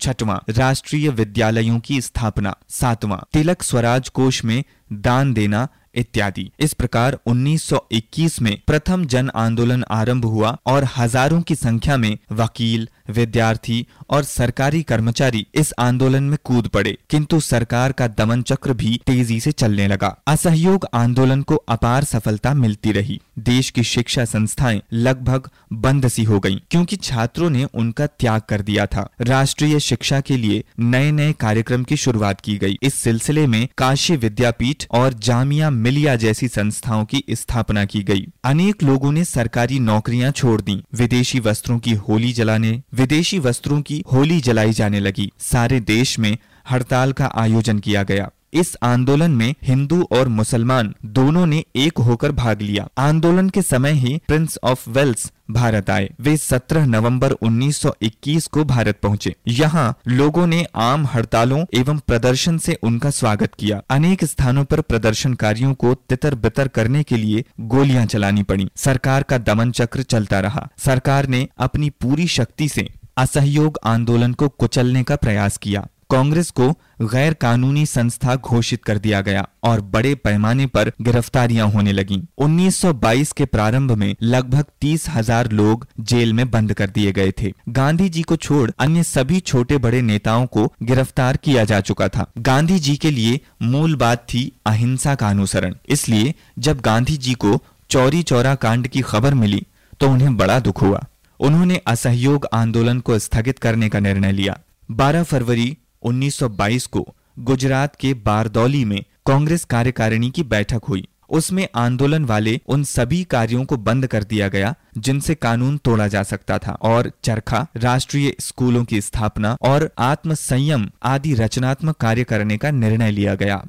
छठवां, 0.00 0.38
राष्ट्रीय 0.52 1.08
विद्यालयों 1.08 1.78
की 1.80 2.00
स्थापना, 2.00 2.56
सातवां, 2.68 3.18
तिलक 3.32 3.62
स्वराज 3.62 4.08
कोष 4.08 4.44
में 4.44 4.62
दान 4.92 5.32
देना 5.32 5.68
इत्यादि। 5.94 6.50
इस 6.60 6.72
प्रकार 6.72 7.18
1921 7.26 8.40
में 8.42 8.56
प्रथम 8.66 9.04
जन 9.04 9.30
आंदोलन 9.34 9.84
आरंभ 9.90 10.24
हुआ 10.24 10.56
और 10.66 10.86
हज़ारों 10.96 11.40
की 11.42 11.54
संख्या 11.54 11.96
में 11.96 12.18
वकील 12.32 12.88
विद्यार्थी 13.10 13.86
और 14.10 14.24
सरकारी 14.24 14.82
कर्मचारी 14.82 15.46
इस 15.54 15.72
आंदोलन 15.78 16.22
में 16.22 16.38
कूद 16.44 16.68
पड़े। 16.68 16.98
किंतु 17.10 17.40
सरकार 17.40 17.92
का 17.92 18.08
दमन 18.08 18.42
चक्र 18.42 18.72
भी 18.72 19.00
तेज़ी 19.06 19.40
से 19.40 19.52
चलने 19.52 19.88
लगा। 19.88 20.16
असहयोग 20.26 20.86
आंदोलन 20.94 21.42
को 21.42 21.54
अपार 21.54 22.04
सफलता 22.04 22.54
मिलती 22.54 22.92
रही। 22.92 23.20
देश 23.38 23.70
की 23.70 23.82
शिक्षा 23.82 24.24
संस्थाएँ 24.24 24.82
लगभग 24.92 25.48
बंद 25.72 26.08
सी 26.08 26.24
हो 26.24 26.40
गईं, 26.40 26.56
क्योंकि 26.70 26.96
छात्रों 26.96 27.50
ने 27.50 27.64
उनका 27.64 28.06
त्याग 28.06 28.42
कर 28.48 28.60
दिया 28.60 28.86
था। 28.86 29.08
राष्ट्रीय 29.20 29.80
शिक्षा 29.80 30.20
के 30.20 30.36
लिए 30.36 30.64
नए 30.80 31.12
नए 31.12 31.32
कार्यक्रम 31.32 31.84
की 31.84 31.96
शुरुआत 31.96 32.40
की 32.40 32.58
गई। 32.58 32.76
इस 32.82 32.94
सिलसिले 32.94 33.46
में 33.46 33.68
काशी 33.78 34.16
विद्यापीठ 34.16 34.84
और 34.90 35.12
जामिया 35.12 35.70
मिलिया 35.70 36.16
जैसी 36.16 36.48
संस्थाओं 36.48 37.04
की 37.04 37.24
स्थापना 37.30 37.84
की 37.84 38.02
गई। 38.02 38.26
अनेक 38.44 38.82
लोगों 38.82 39.12
ने 39.12 39.24
सरकारी 39.24 39.78
नौकरियाँ 39.78 40.30
छोड़ 40.32 40.60
दी। 40.60 40.82
विदेशी 40.94 41.40
वस्त्रों 41.40 41.78
की 41.78 41.92
होली 41.92 42.32
जलाने 42.32 42.82
विदेशी 43.00 43.38
वस्त्रों 43.38 43.82
की 43.82 44.04
होली 44.12 44.40
जलाई 44.40 44.72
जाने 44.72 45.00
लगी। 45.00 45.32
सारे 45.38 45.80
देश 45.80 46.18
में 46.18 46.38
हड़ताल 46.70 47.12
का 47.12 47.32
आयोजन 47.34 47.78
किया 47.78 48.02
गया। 48.02 48.30
इस 48.52 48.76
आंदोलन 48.82 49.30
में 49.30 49.54
हिंदू 49.62 50.02
और 50.12 50.28
मुसलमान 50.28 50.94
दोनों 51.04 51.46
ने 51.46 51.64
एक 51.76 51.98
होकर 51.98 52.32
भाग 52.32 52.62
लिया। 52.62 52.88
आंदोलन 52.98 53.48
के 53.48 53.62
समय 53.62 53.92
ही 53.92 54.20
प्रिंस 54.28 54.58
ऑफ़ 54.64 54.90
वेल्स 54.90 55.32
भारत 55.50 55.90
आए। 55.90 56.10
वे 56.20 56.36
17 56.36 56.86
नवंबर 56.86 57.32
1921 57.32 58.46
को 58.46 58.64
भारत 58.64 58.98
पहुँचे। 59.02 59.34
यहाँ 59.48 59.98
लोगों 60.08 60.46
ने 60.46 60.66
आम 60.74 61.06
हड़तालों 61.06 61.64
एवं 61.74 61.98
प्रदर्शन 61.98 62.58
से 62.58 62.78
उनका 62.82 63.10
स्वागत 63.10 63.54
किया। 63.54 63.82
अनेक 63.90 64.24
स्थानों 64.24 64.64
पर 64.64 64.80
प्रदर्शनकारियों 64.80 65.74
को 65.74 65.94
तितर 65.94 66.34
बितर 66.34 66.68
करने 66.68 67.02
के 67.02 67.16
लिए 67.16 67.44
गोलियाँ 67.60 68.06
चलानी 68.06 68.42
पड़ी। 68.42 68.68
सरकार 68.76 69.22
का 69.22 69.38
दमन 69.38 69.70
चक्र 69.70 70.02
चलता 70.02 70.40
रहा। 70.40 70.68
सरकार 70.78 71.26
ने 71.26 71.48
अपनी 71.58 71.90
पूरी 71.90 72.26
शक्ति 72.26 72.68
से 72.68 72.88
असहयोग 73.16 73.78
आंदोलन 73.84 74.32
को 74.32 74.48
कुचलने 74.48 75.02
का 75.02 75.16
प्रयास 75.16 75.56
किया। 75.56 75.86
कांग्रेस 76.10 76.50
को 76.50 76.68
गैर 77.04 77.34
कानूनी 77.34 77.84
संस्था 77.86 78.34
घोषित 78.36 78.84
कर 78.84 78.98
दिया 78.98 79.20
गया 79.20 79.46
और 79.64 79.80
बड़े 79.90 80.14
पैमाने 80.14 80.66
पर 80.66 80.90
गिरफ्तारियाँ 81.02 81.68
होने 81.70 81.92
लगीं। 81.92 82.20
1922 82.38 83.32
के 83.32 83.44
प्रारंभ 83.46 83.92
में 83.92 84.14
लगभग 84.22 84.64
तीस 84.80 85.08
हज़ार 85.08 85.50
लोग 85.52 85.86
जेल 86.02 86.32
में 86.32 86.50
बंद 86.50 86.72
कर 86.72 86.90
दिए 86.90 87.12
गए 87.12 87.32
थे। 87.32 87.52
गांधी 87.70 88.08
जी 88.08 88.22
को 88.22 88.36
छोड़ 88.38 88.70
अन्य 88.78 89.02
सभी 89.04 89.40
छोटे 89.42 89.78
बड़े 89.78 90.02
नेताओं 90.02 90.46
को 90.46 90.66
गिरफ़्तार 90.82 91.36
किया 91.36 91.64
जा 91.64 91.80
चुका 91.82 92.08
था। 92.08 92.26
गांधी 92.40 92.78
जी 92.78 92.96
के 92.96 93.10
लिए 93.10 93.40
मूल 93.62 93.96
बात 93.96 94.24
थी 94.24 94.50
अहिंसा 94.66 95.14
का 95.14 95.28
अनुसरण। 95.28 95.74
इसलिए 95.88 96.34
जब 96.58 96.80
गांधी 96.80 97.16
जी 97.16 97.34
को 97.34 97.58
चौरी 97.90 98.22
चौरा 98.22 98.54
कांड 98.56 98.88
की 98.88 99.00
खबर 99.02 99.34
मिली 99.34 99.66
तो 100.00 100.08
उन्हें 100.08 100.36
बड़ा 100.36 100.58
दुख 100.60 100.82
हुआ। 100.82 101.04
उन्होंने 101.40 101.80
असहयोग 101.86 102.46
आंदोलन 102.52 103.00
को 103.00 103.18
स्थगित 103.18 103.58
करने 103.58 103.88
का 103.88 104.00
निर्णय 104.00 104.32
लिया। 104.32 104.58
12 104.88 105.22
फरवरी 105.22 105.76
1922 106.02 106.86
को 106.86 107.14
गुजरात 107.38 107.96
के 107.96 108.14
बारदौली 108.14 108.84
में 108.84 109.04
कांग्रेस 109.26 109.64
कार्यकारिणी 109.64 110.30
की 110.30 110.42
बैठक 110.42 110.80
हुई। 110.88 111.08
उसमें 111.30 111.68
आंदोलन 111.74 112.24
वाले 112.24 112.60
उन 112.66 112.84
सभी 112.84 113.24
कार्यों 113.24 113.64
को 113.64 113.76
बंद 113.76 114.06
कर 114.06 114.24
दिया 114.24 114.48
गया, 114.48 114.74
जिनसे 114.98 115.34
कानून 115.34 115.76
तोड़ा 115.78 116.08
जा 116.08 116.22
सकता 116.22 116.58
था 116.58 116.72
और 116.72 117.12
चरखा, 117.24 117.66
राष्ट्रीय 117.76 118.34
स्कूलों 118.40 118.84
की 118.84 119.00
स्थापना 119.00 119.56
और 119.62 119.90
आत्म 119.98 120.34
संयम 120.34 120.90
आदि 121.02 121.34
रचनात्मक 121.34 121.96
कार्य 121.96 122.24
करने 122.24 122.56
का 122.56 122.70
निर्णय 122.70 123.10
लिया 123.10 123.34
गया। 123.34 123.64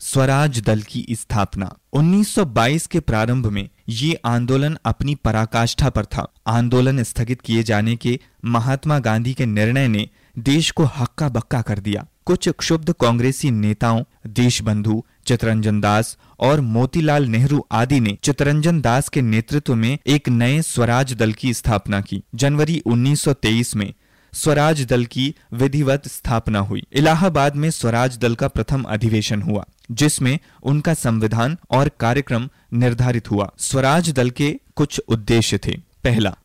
स्वराज 0.00 0.60
दल 0.60 0.82
की 0.82 1.06
स्थापना। 1.10 1.76
1922 1.92 2.86
के 2.86 3.00
प्रारंभ 3.00 3.46
में 3.46 3.68
ये 3.88 4.14
आंदोलन 4.24 4.78
अपनी 4.84 5.14
पराकाष्ठा 5.14 5.90
पर 5.90 6.04
था। 6.04 6.32
आंदोलन 6.46 7.02
स्थगित 7.02 7.40
किए 7.40 7.62
जाने 7.62 7.96
के 7.96 8.20
महात्मा 8.44 8.98
गांधी 8.98 9.34
के 9.34 9.46
निर्णय 9.46 9.88
ने 9.88 10.08
देश 10.38 10.70
को 10.70 10.84
हक्का 10.84 11.28
बक्का 11.28 11.62
कर 11.62 11.78
दिया। 11.78 12.06
कुछ 12.26 12.48
क्षुब्ध 12.48 12.92
कांग्रेसी 12.92 13.50
नेताओं, 13.50 14.04
देशबंधु 14.26 15.04
चितरंजन 15.26 15.80
दास 15.80 16.18
और 16.40 16.60
मोतीलाल 16.60 17.26
नेहरू 17.26 17.66
आदि 17.72 18.00
ने 18.00 18.18
चितरंजन 18.22 18.80
दास 18.80 19.08
के 19.08 19.22
नेतृत्व 19.22 19.74
में 19.74 19.98
एक 20.06 20.28
नए 20.28 20.62
स्वराज 20.62 21.12
दल 21.12 21.32
की 21.32 21.54
स्थापना 21.54 22.00
की। 22.00 22.22
जनवरी 22.34 22.82
1923 22.86 23.76
में 23.76 23.94
स्वराज 24.32 24.86
दल 24.86 25.04
की 25.04 25.34
विधिवत 25.52 26.08
स्थापना 26.08 26.58
हुई। 26.58 26.82
इलाहाबाद 26.92 27.56
में 27.56 27.70
स्वराज 27.70 28.18
दल 28.18 28.34
का 28.34 28.48
प्रथम 28.48 28.82
अधिवेशन 28.82 29.42
हुआ। 29.42 29.66
जिसमें 29.90 30.38
उनका 30.62 30.94
संविधान 30.94 31.56
और 31.70 31.90
कार्यक्रम 32.00 32.48
निर्धारित 32.72 33.30
हुआ। 33.30 33.50
स्वराज 33.58 34.10
दल 34.10 34.30
के 34.30 34.60
कुछ 34.76 35.00
उद्देश्य 35.08 35.58
थे। 35.58 35.76
पहला, 36.04 36.36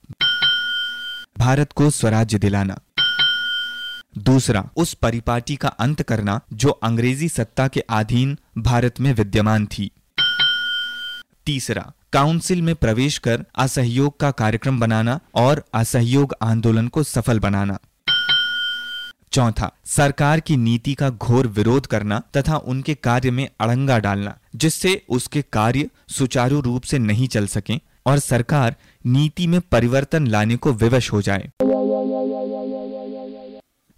भारत 1.38 1.72
को 1.72 1.90
स्वराज्य 1.90 2.38
दिलाना। 2.38 2.80
दूसरा, 4.18 4.70
उस 4.78 4.94
परिपाटी 4.94 5.56
का 5.56 5.68
अंत 5.68 6.02
करना 6.02 6.40
जो 6.54 6.70
अंग्रेज़ी 6.70 7.30
सत्ता 7.30 7.68
के 7.68 7.80
अधीन 7.80 8.38
भारत 8.58 9.00
में 9.00 9.14
विद्यमान 9.14 9.66
थी। 9.66 9.92
तीसरा, 11.46 11.92
काउंसिल 12.14 12.62
में 12.62 12.76
प्रवेश 12.76 13.18
कर 13.18 13.46
असहयोग 13.56 14.20
का 14.20 14.32
कार्यक्रम 14.32 14.80
बनाना 14.80 15.20
और 15.36 15.66
असहयोग 15.74 16.36
आंदोलन 16.42 16.88
को 16.88 17.04
सफल 17.04 17.40
बनाना। 17.40 17.80
चौथा 19.32 19.72
सरकार 19.86 20.40
की 20.40 20.58
नीति 20.58 20.94
का 20.94 21.10
घोर 21.10 21.48
विरोध 21.48 21.86
करना 21.86 22.22
तथा 22.38 22.58
उनके 22.58 22.96
कार्य 22.96 23.32
में 23.32 23.48
अड़ंगा 23.60 24.00
डालना, 24.00 24.38
जिससे 24.56 25.02
उसके 25.10 25.42
कार्य 25.42 25.90
सुचारू 26.10 26.60
रूप 26.62 26.84
से 26.84 27.00
नहीं 27.00 27.28
चल 27.28 27.48
सके 27.48 27.80
और 28.06 28.20
सरकार 28.20 28.76
नीति 29.06 29.48
में 29.48 29.60
परिवर्तन 29.62 30.28
लाने 30.28 30.56
को 30.56 30.74
विवश 30.74 31.12
हो 31.12 31.22
जाए। 31.22 31.50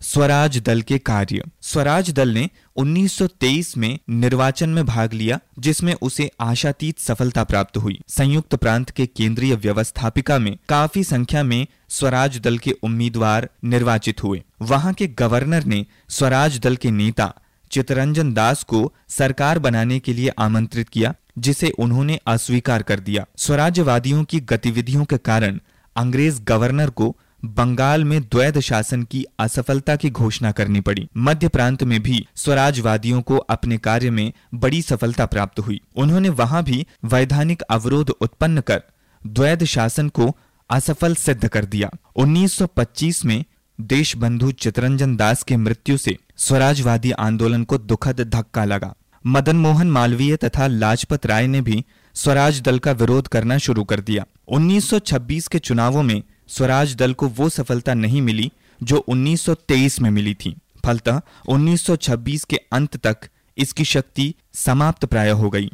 स्वराज 0.04 0.58
दल 0.58 0.82
के 0.82 0.98
कार्य। 0.98 1.44
स्वराज 1.62 2.12
दल 2.12 2.30
ने 2.30 2.50
1923 2.76 3.78
में 3.78 4.00
निर्वाचन 4.10 4.70
में 4.70 4.86
भाग 4.86 5.14
लिया, 5.14 5.40
जिसमें 5.60 5.94
उसे 6.02 6.32
आशातीत 6.40 7.00
सफलता 7.00 7.44
प्राप्त 7.44 7.78
हुई। 7.78 8.00
संयुक्त 8.08 8.56
प्रांत 8.56 8.90
के 8.90 9.06
केंद्रीय 9.06 9.56
व्यवस्थापिका 9.56 10.40
में 10.40 10.58
काफ़ी 10.70 11.04
संख्या 11.04 11.44
में 11.44 11.68
स्वराज 11.90 12.40
दल 12.40 12.58
के 12.58 12.72
उम्मीदवार 12.72 13.50
निर्वाचित 13.64 14.24
हुए। 14.24 14.44
वहाँ 14.62 14.94
के 14.94 15.08
गवर्नर 15.08 15.64
ने 15.64 15.86
स्वराज 16.10 16.60
दल 16.60 16.76
के 16.76 16.92
नेता 16.92 17.34
चितरंजन 17.72 18.34
दास 18.34 18.64
को 18.64 18.94
सरकार 19.10 19.60
बनाने 19.60 20.00
के 20.00 20.14
लिए 20.14 20.30
आमंत्रित 20.30 20.90
किया, 20.90 21.14
जिसे 21.38 21.70
उन्होंने 21.70 22.20
अस्वीकार 22.28 22.84
कर 22.84 23.00
दिया। 23.00 23.26
स्वराज्यवादियों 23.38 24.24
की 24.24 24.40
गतिविधियों 24.40 25.06
के 25.06 25.18
कारण 25.18 25.60
अंग्रेज़ 25.96 26.42
गवर्नर 26.42 26.90
को 26.90 27.18
बंगाल 27.46 28.04
में 28.04 28.22
द्वैध 28.22 28.60
शासन 28.60 29.04
की 29.04 29.26
असफलता 29.40 29.96
की 29.96 30.10
घोषणा 30.10 30.52
करनी 30.52 30.82
पड़ी। 30.82 31.08
मध्य 31.18 31.48
प्रांत 31.48 31.84
में 31.84 32.04
भी 32.04 32.28
स्वराजवादियों 32.36 33.22
को 33.22 33.38
अपने 33.38 33.78
कार्य 33.78 34.10
में 34.10 34.34
बड़ी 34.54 34.82
सफलता 34.82 35.26
प्राप्त 35.26 35.60
हुई। 35.60 35.82
उन्होंने 35.96 36.30
वहाँ 36.30 36.64
भी 36.64 36.88
वैधानिक 37.06 37.62
अवरोध 37.62 38.10
उत्पन्न 38.10 38.62
कर 38.62 38.82
द्वैध 39.28 39.64
शासन 39.64 40.10
को 40.10 40.38
असफल 40.70 41.16
सिद्ध 41.16 41.48
कर 41.48 41.66
दिया। 41.66 41.90
1925 42.16 43.26
में 43.26 43.46
देशबंधु 43.82 44.52
चितरंजन 44.52 45.16
दास 45.16 45.44
की 45.44 45.56
मृत्यु 45.56 45.98
से 45.98 46.18
स्वराजवादी 46.38 47.12
आंदोलन 47.12 47.64
को 47.64 47.78
दुखद 47.78 48.22
धक्का 48.22 48.66
लगा। 48.66 48.94
मदन 49.26 49.56
मोहन 49.56 49.92
मालवीय 49.92 50.36
तथा 50.36 50.68
लाजपत 50.68 51.26
राय 51.26 51.48
ने 51.48 51.62
भी 51.62 51.86
स्वराज 52.14 52.62
दल 52.62 52.80
का 52.80 52.92
विरोध 52.92 53.28
करना 53.28 53.58
शुरू 53.58 53.84
कर 53.84 54.00
दिया। 54.00 54.26
1926 54.48 55.48
के 55.48 55.60
चुनावों 55.60 56.04
में 56.04 56.24
स्वराज 56.48 56.96
दल 56.96 57.14
को 57.14 57.28
वो 57.28 57.50
सफलता 57.50 57.94
नहीं 57.94 58.22
मिली 58.22 58.52
जो 58.84 59.06
1923 59.08 60.02
में 60.02 60.12
मिली 60.12 60.34
थी। 60.34 60.56
फलतः 60.86 61.22
1926 61.50 62.44
के 62.44 62.58
अंत 62.72 62.98
तक 62.98 63.18
इसकी 63.58 63.84
शक्ति 63.84 64.36
समाप्त 64.54 65.06
प्राय 65.06 65.30
हो 65.30 65.50
गई। 65.50 65.70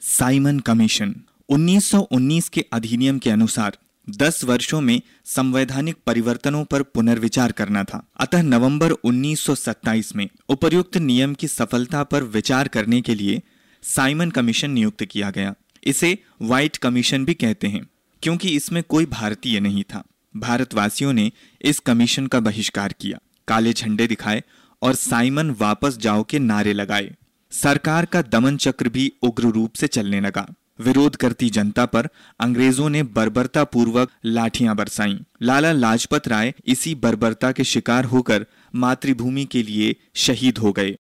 साइमन 0.00 0.58
कमीशन 0.58 1.14
1919 1.48 2.48
के 2.48 2.64
अधिनियम 2.72 3.18
के 3.18 3.30
अनुसार 3.30 3.78
10 4.10 4.44
वर्षों 4.44 4.80
में 4.80 5.02
संवैधानिक 5.24 5.96
परिवर्तनों 6.06 6.64
पर 6.64 6.82
पुनर्विचार 6.82 7.52
करना 7.52 7.84
था। 7.84 8.06
अतः 8.18 8.42
नवंबर 8.42 8.90
1927 8.90 10.16
में 10.16 10.28
उपर्युक्त 10.48 10.96
नियम 10.96 11.34
की 11.34 11.48
सफलता 11.48 12.02
पर 12.02 12.22
विचार 12.22 12.68
करने 12.68 13.00
के 13.00 13.14
लिए 13.14 13.42
साइमन 13.82 14.30
कमीशन 14.30 14.70
नियुक्त 14.70 15.04
किया 15.04 15.30
गया। 15.30 15.54
इसे 15.84 16.16
व्हाइट 16.42 16.76
कमीशन 16.76 17.24
भी 17.24 17.34
कहते 17.34 17.66
हैं, 17.66 17.86
क्योंकि 18.22 18.48
इसमें 18.48 18.82
कोई 18.82 19.06
भारतीय 19.06 19.60
नहीं 19.60 19.82
था। 19.84 20.02
भारतवासियों 20.34 21.12
ने 21.12 21.30
इस 21.60 21.78
कमीशन 21.78 22.26
का 22.26 22.40
बहिष्कार 22.40 22.94
किया। 23.00 23.18
काले 23.48 23.72
झंडे 23.72 24.06
दिखाए 24.06 24.42
और 24.82 24.94
साइमन 24.94 25.50
वापस 25.50 25.96
जाओ 25.98 26.22
के 26.22 26.38
नारे 26.38 26.72
लगाए। 26.72 27.10
सरकार 27.52 28.04
का 28.04 28.22
दमन 28.22 28.56
चक्र 28.56 28.88
भी 28.88 29.12
उग्र 29.22 29.48
रूप 29.48 29.74
से 29.74 29.86
चलने 29.86 30.20
लगा। 30.20 30.46
विरोध 30.80 31.16
करती 31.16 31.48
जनता 31.50 31.84
पर 31.86 32.08
अंग्रेज़ों 32.40 32.88
ने 32.90 33.02
बर्बरता 33.02 33.64
पूर्वक 33.64 34.10
लाठियाँ 34.24 34.76
बरसाई। 34.76 35.18
लाला 35.42 35.72
लाजपत 35.72 36.28
राय 36.28 36.52
इसी 36.66 36.94
बर्बरता 36.94 37.50
के 37.52 37.64
शिकार 37.64 38.04
होकर 38.04 38.46
मातृभूमि 38.74 39.44
के 39.44 39.62
लिए 39.62 39.94
शहीद 40.16 40.58
हो 40.58 40.72
गए। 40.72 40.96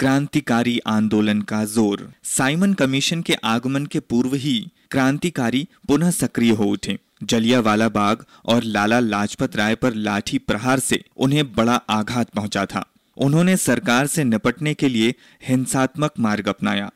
क्रांतिकारी 0.00 0.78
आंदोलन 0.86 1.40
का 1.42 1.64
ज़ोर। 1.64 2.00
साइमन 2.24 2.72
कमीशन 2.72 3.20
के 3.22 3.34
आगमन 3.44 3.84
के 3.86 4.00
पूर्व 4.00 4.34
ही 4.34 4.54
क्रांतिकारी 4.90 5.66
पुनः 5.88 6.10
सक्रिय 6.10 6.50
हो 6.50 6.64
उठे। 6.64 6.98
जलियावाला 7.22 7.88
बाग 7.88 8.24
और 8.44 8.64
लाला 8.64 8.98
लाजपत 9.00 9.56
राय 9.56 9.74
पर 9.74 9.94
लाठी 9.94 10.38
प्रहार 10.38 10.78
से 10.78 11.02
उन्हें 11.16 11.44
बड़ा 11.52 11.74
आघात 11.90 12.30
पहुँचा 12.30 12.64
था। 12.66 12.84
उन्होंने 13.16 13.56
सरकार 13.56 14.06
से 14.06 14.24
निपटने 14.24 14.74
के 14.74 14.88
लिए 14.88 15.14
हिंसात्मक 15.48 16.12
मार्ग 16.18 16.48
अपनाया। 16.48 16.90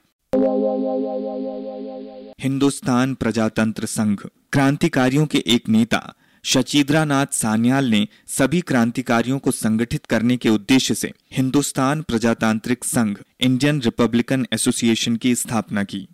हिंदुस्तान 2.41 3.15
प्रजातंत्र 3.15 3.87
संघ, 3.87 4.19
क्रांतिकारियों 4.53 5.27
के 5.27 5.45
एक 5.47 5.69
नेता 5.69 6.15
शचीद्रानाथ 6.45 7.27
सान्याल 7.33 7.85
ने 7.85 8.09
सभी 8.27 8.61
क्रांतिकारियों 8.61 9.39
को 9.39 9.51
संगठित 9.51 10.07
करने 10.07 10.37
के 10.37 10.49
उद्देश्य 10.49 10.95
से 10.95 11.13
हिंदुस्तान 11.33 12.03
प्रजातांत्रिक 12.03 12.85
संघ, 12.85 13.19
इंडियन 13.41 13.81
रिपब्लिकन 13.81 14.47
एसोसिएशन 14.53 15.17
की 15.17 15.35
स्थापना 15.35 15.85
की। 15.85 16.09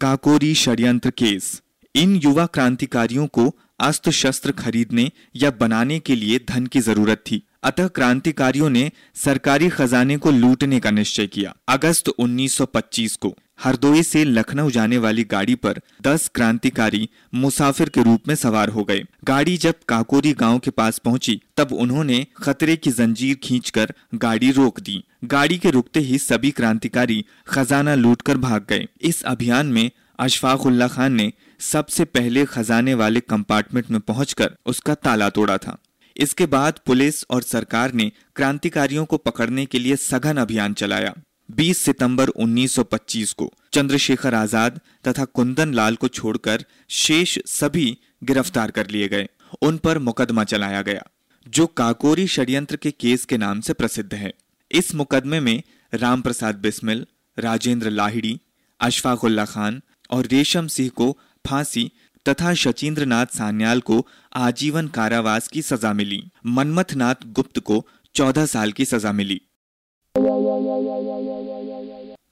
काकोरी 0.00 0.54
षड्यंत्र 0.54 1.10
केस। 1.10 1.62
इन 1.94 2.16
युवा 2.16 2.46
क्रांतिकारियों 2.46 3.26
को 3.26 3.54
अस्त्र 3.80 4.10
शस्त्र 4.10 4.52
खरीदने 4.52 5.10
या 5.36 5.50
बनाने 5.50 5.98
के 5.98 6.16
लिए 6.16 6.40
धन 6.48 6.66
की 6.66 6.80
ज़रूरत 6.80 7.18
थी। 7.18 7.42
अतः 7.68 7.88
क्रांतिकारियों 7.88 8.70
ने 8.70 8.90
सरकारी 9.14 9.68
खजाने 9.68 10.16
को 10.16 10.30
लूटने 10.30 10.80
का 10.80 10.90
निश्चय 10.90 11.26
किया। 11.26 11.54
अगस्त 11.68 12.08
1925 12.08 13.16
को 13.16 13.34
हरदोई 13.60 14.02
से 14.02 14.24
लखनऊ 14.24 14.70
जाने 14.70 14.98
वाली 14.98 15.24
गाड़ी 15.24 15.54
पर 15.54 15.80
10 16.02 16.28
क्रांतिकारी 16.34 17.08
मुसाफिर 17.34 17.88
के 17.88 18.02
रूप 18.02 18.28
में 18.28 18.34
सवार 18.34 18.68
हो 18.68 18.84
गए। 18.84 19.04
गाड़ी 19.24 19.56
जब 19.56 19.74
काकोरी 19.88 20.32
गाँव 20.32 20.58
के 20.58 20.70
पास 20.70 20.98
पहुँची, 20.98 21.40
तब 21.56 21.72
उन्होंने 21.72 22.26
खतरे 22.36 22.76
की 22.76 22.90
जंजीर 22.90 23.36
खींचकर 23.42 23.92
गाड़ी 24.14 24.50
रोक 24.50 24.80
दी। 24.80 25.04
गाड़ी 25.24 25.58
के 25.58 25.70
रुकते 25.70 26.00
ही 26.00 26.18
सभी 26.18 26.50
क्रांतिकारी 26.50 27.24
खजाना 27.48 27.94
लूटकर 27.94 28.36
भाग 28.36 28.66
गए। 28.68 28.86
इस 29.02 29.22
अभियान 29.22 29.66
में 29.66 29.90
अशफाक 30.18 30.66
उल्ला 30.66 30.88
खान 30.88 31.12
ने 31.12 31.32
सबसे 31.60 32.04
पहले 32.04 32.44
खजाने 32.44 32.94
वाले 32.94 33.20
कंपार्टमेंट 33.20 33.90
में 33.90 34.00
पहुंचकर 34.00 34.56
उसका 34.66 34.94
ताला 34.94 35.28
तोड़ा 35.30 35.58
था। 35.58 35.78
इसके 36.18 36.46
बाद 36.46 36.80
पुलिस 36.86 37.24
और 37.30 37.42
सरकार 37.42 37.92
ने 37.92 38.10
क्रांतिकारियों 38.36 39.04
को 39.04 39.16
पकड़ने 39.16 39.66
के 39.66 39.78
लिए 39.78 39.96
सघन 39.96 40.36
अभियान 40.36 40.74
चलाया। 40.74 41.14
20 41.48 41.78
सितंबर 41.78 42.28
1925 42.28 43.32
को 43.32 43.52
चंद्रशेखर 43.72 44.34
आज़ाद 44.34 44.80
तथा 45.08 45.24
कुंदन 45.24 45.72
लाल 45.74 45.96
को 45.96 46.08
छोड़कर 46.08 46.64
शेष 46.90 47.38
सभी 47.46 47.96
गिरफ़्तार 48.24 48.70
कर 48.70 48.90
लिए 48.90 49.08
गए। 49.08 49.28
उन 49.62 49.76
पर 49.76 49.98
मुकदमा 49.98 50.44
चलाया 50.44 50.82
गया, 50.82 51.02
जो 51.46 51.66
काकोरी 51.66 52.26
षड्यंत्र 52.26 52.76
के 52.76 52.90
केस 52.90 53.24
के 53.24 53.36
नाम 53.36 53.60
से 53.60 53.72
प्रसिद्ध 53.72 54.12
है। 54.14 54.32
इस 54.70 54.94
मुकदमे 54.94 55.40
में 55.40 55.62
राम 55.92 56.22
प्रसाद 56.22 56.56
बिस्मिल, 56.56 57.06
राजेंद्र 57.38 57.90
लाहिड़ी 57.90 58.38
अशफाकुल्ला 58.80 59.44
खान 59.44 59.80
और 60.10 60.26
रेशम 60.26 60.66
सिंह 60.66 60.90
को 60.96 61.16
फांसी 61.44 61.90
तथा 62.28 62.54
शचीन्द्र 62.54 63.06
नाथ 63.06 63.26
सान्याल 63.26 63.80
को 63.80 64.06
आजीवन 64.34 64.88
कारावास 64.88 65.48
की 65.48 65.62
सजा 65.62 65.92
मिली। 65.92 66.30
मनमथ 66.46 66.94
नाथ 66.96 67.14
गुप्त 67.26 67.58
को 67.58 67.86
चौदह 68.14 68.46
साल 68.46 68.72
की 68.72 68.84
सजा 68.84 69.12
मिली। 69.12 69.40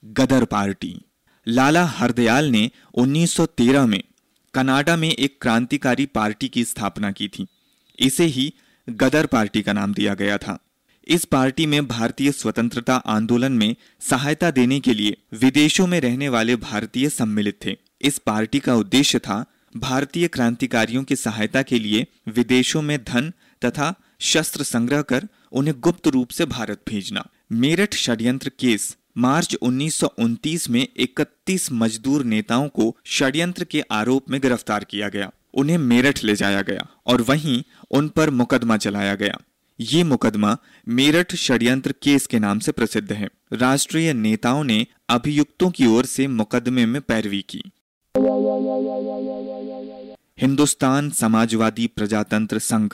गदर 0.05 0.45
पार्टी। 0.45 1.01
लाला 1.49 1.85
हरदयाल 1.85 2.45
ने 2.45 2.71
1913 2.95 3.87
में 3.87 4.03
कनाडा 4.55 4.97
में 4.97 5.09
एक 5.09 5.39
क्रांतिकारी 5.41 6.07
पार्टी 6.07 6.49
की 6.49 6.65
स्थापना 6.65 7.13
की 7.13 7.29
थी। 7.29 7.47
इसे 7.99 8.25
ही 8.25 8.55
गदर 8.89 9.27
पार्टी 9.27 9.63
का 9.63 9.73
नाम 9.73 9.95
दिया 9.95 10.15
गया 10.15 10.39
था। 10.39 10.59
इस 11.09 11.25
पार्टी 11.25 11.67
में 11.67 11.87
भारतीय 11.87 12.33
स्वतंत्रता 12.33 12.97
आंदोलन 12.97 13.53
में 13.53 13.77
सहायता 14.01 14.51
देने 14.51 14.81
के 14.81 14.95
लिए 14.95 15.17
विदेशों 15.33 15.87
में 15.87 16.01
रहने 16.01 16.29
वाले 16.29 16.57
भारतीय 16.57 17.09
सम्मिलित 17.09 17.59
थे। 17.67 17.77
इस 18.03 18.19
पार्टी 18.19 18.59
का 18.59 18.75
उद्देश्य 18.75 19.19
था 19.19 19.47
भारतीय 19.77 20.29
क्रांतिकारियों 20.29 21.05
की 21.05 21.17
सहायता 21.17 21.63
के 21.63 21.79
लिए 21.79 22.07
विदेशों 22.29 22.83
में 22.83 23.05
धन 23.05 23.33
तथा 23.65 23.95
शस्त्र 24.21 24.63
संग्रह 24.63 25.03
कर 25.03 25.29
उन्हें 25.53 25.75
गुप्त 25.81 26.07
रूप 26.07 26.31
से 26.31 26.45
भारत 26.45 26.81
भेजना। 26.89 27.27
मेरठ 27.53 27.95
षड्यंत्र 27.95 28.53
केस, 28.59 28.97
मार्च 29.19 29.57
1929 29.63 30.71
में 30.71 30.89
31 30.97 31.73
मजदूर 31.73 32.25
नेताओं 32.25 32.69
को 32.69 32.97
षड्यंत्र 33.07 33.65
के 33.65 33.81
आरोप 33.81 34.31
में 34.31 34.41
गिरफ़्तार 34.41 34.85
किया 34.85 35.09
गया। 35.09 35.31
उन्हें 35.55 35.79
मेरठ 35.79 36.25
ले 36.25 36.35
जाया 36.37 36.63
गया 36.63 36.87
और 37.07 37.23
वहीं 37.23 37.63
उन 37.91 38.09
पर 38.09 38.31
मुकदमा 38.31 38.77
चलाया 38.77 39.15
गया। 39.15 39.39
ये 39.81 40.05
मुकदमा 40.05 40.57
मेरठ 40.89 41.35
षड्यंत्र 41.35 41.95
केस 42.03 42.27
के 42.27 42.39
नाम 42.39 42.59
से 42.59 42.73
प्रसिद्ध 42.73 43.13
है। 43.13 43.29
राष्ट्रीय 43.53 44.13
नेताओं 44.13 44.65
ने 44.65 44.87
अभियुक्तों 45.09 45.71
की 45.71 45.87
ओर 45.87 46.05
से 46.05 46.27
मुकदमे 46.27 46.87
में 46.87 47.01
पैरवी 47.03 47.45
की। 47.49 47.63
हिंदुस्तान 50.39 51.09
समाजवादी 51.11 51.87
प्रजातंत्र 51.87 52.59
संघ। 52.59 52.91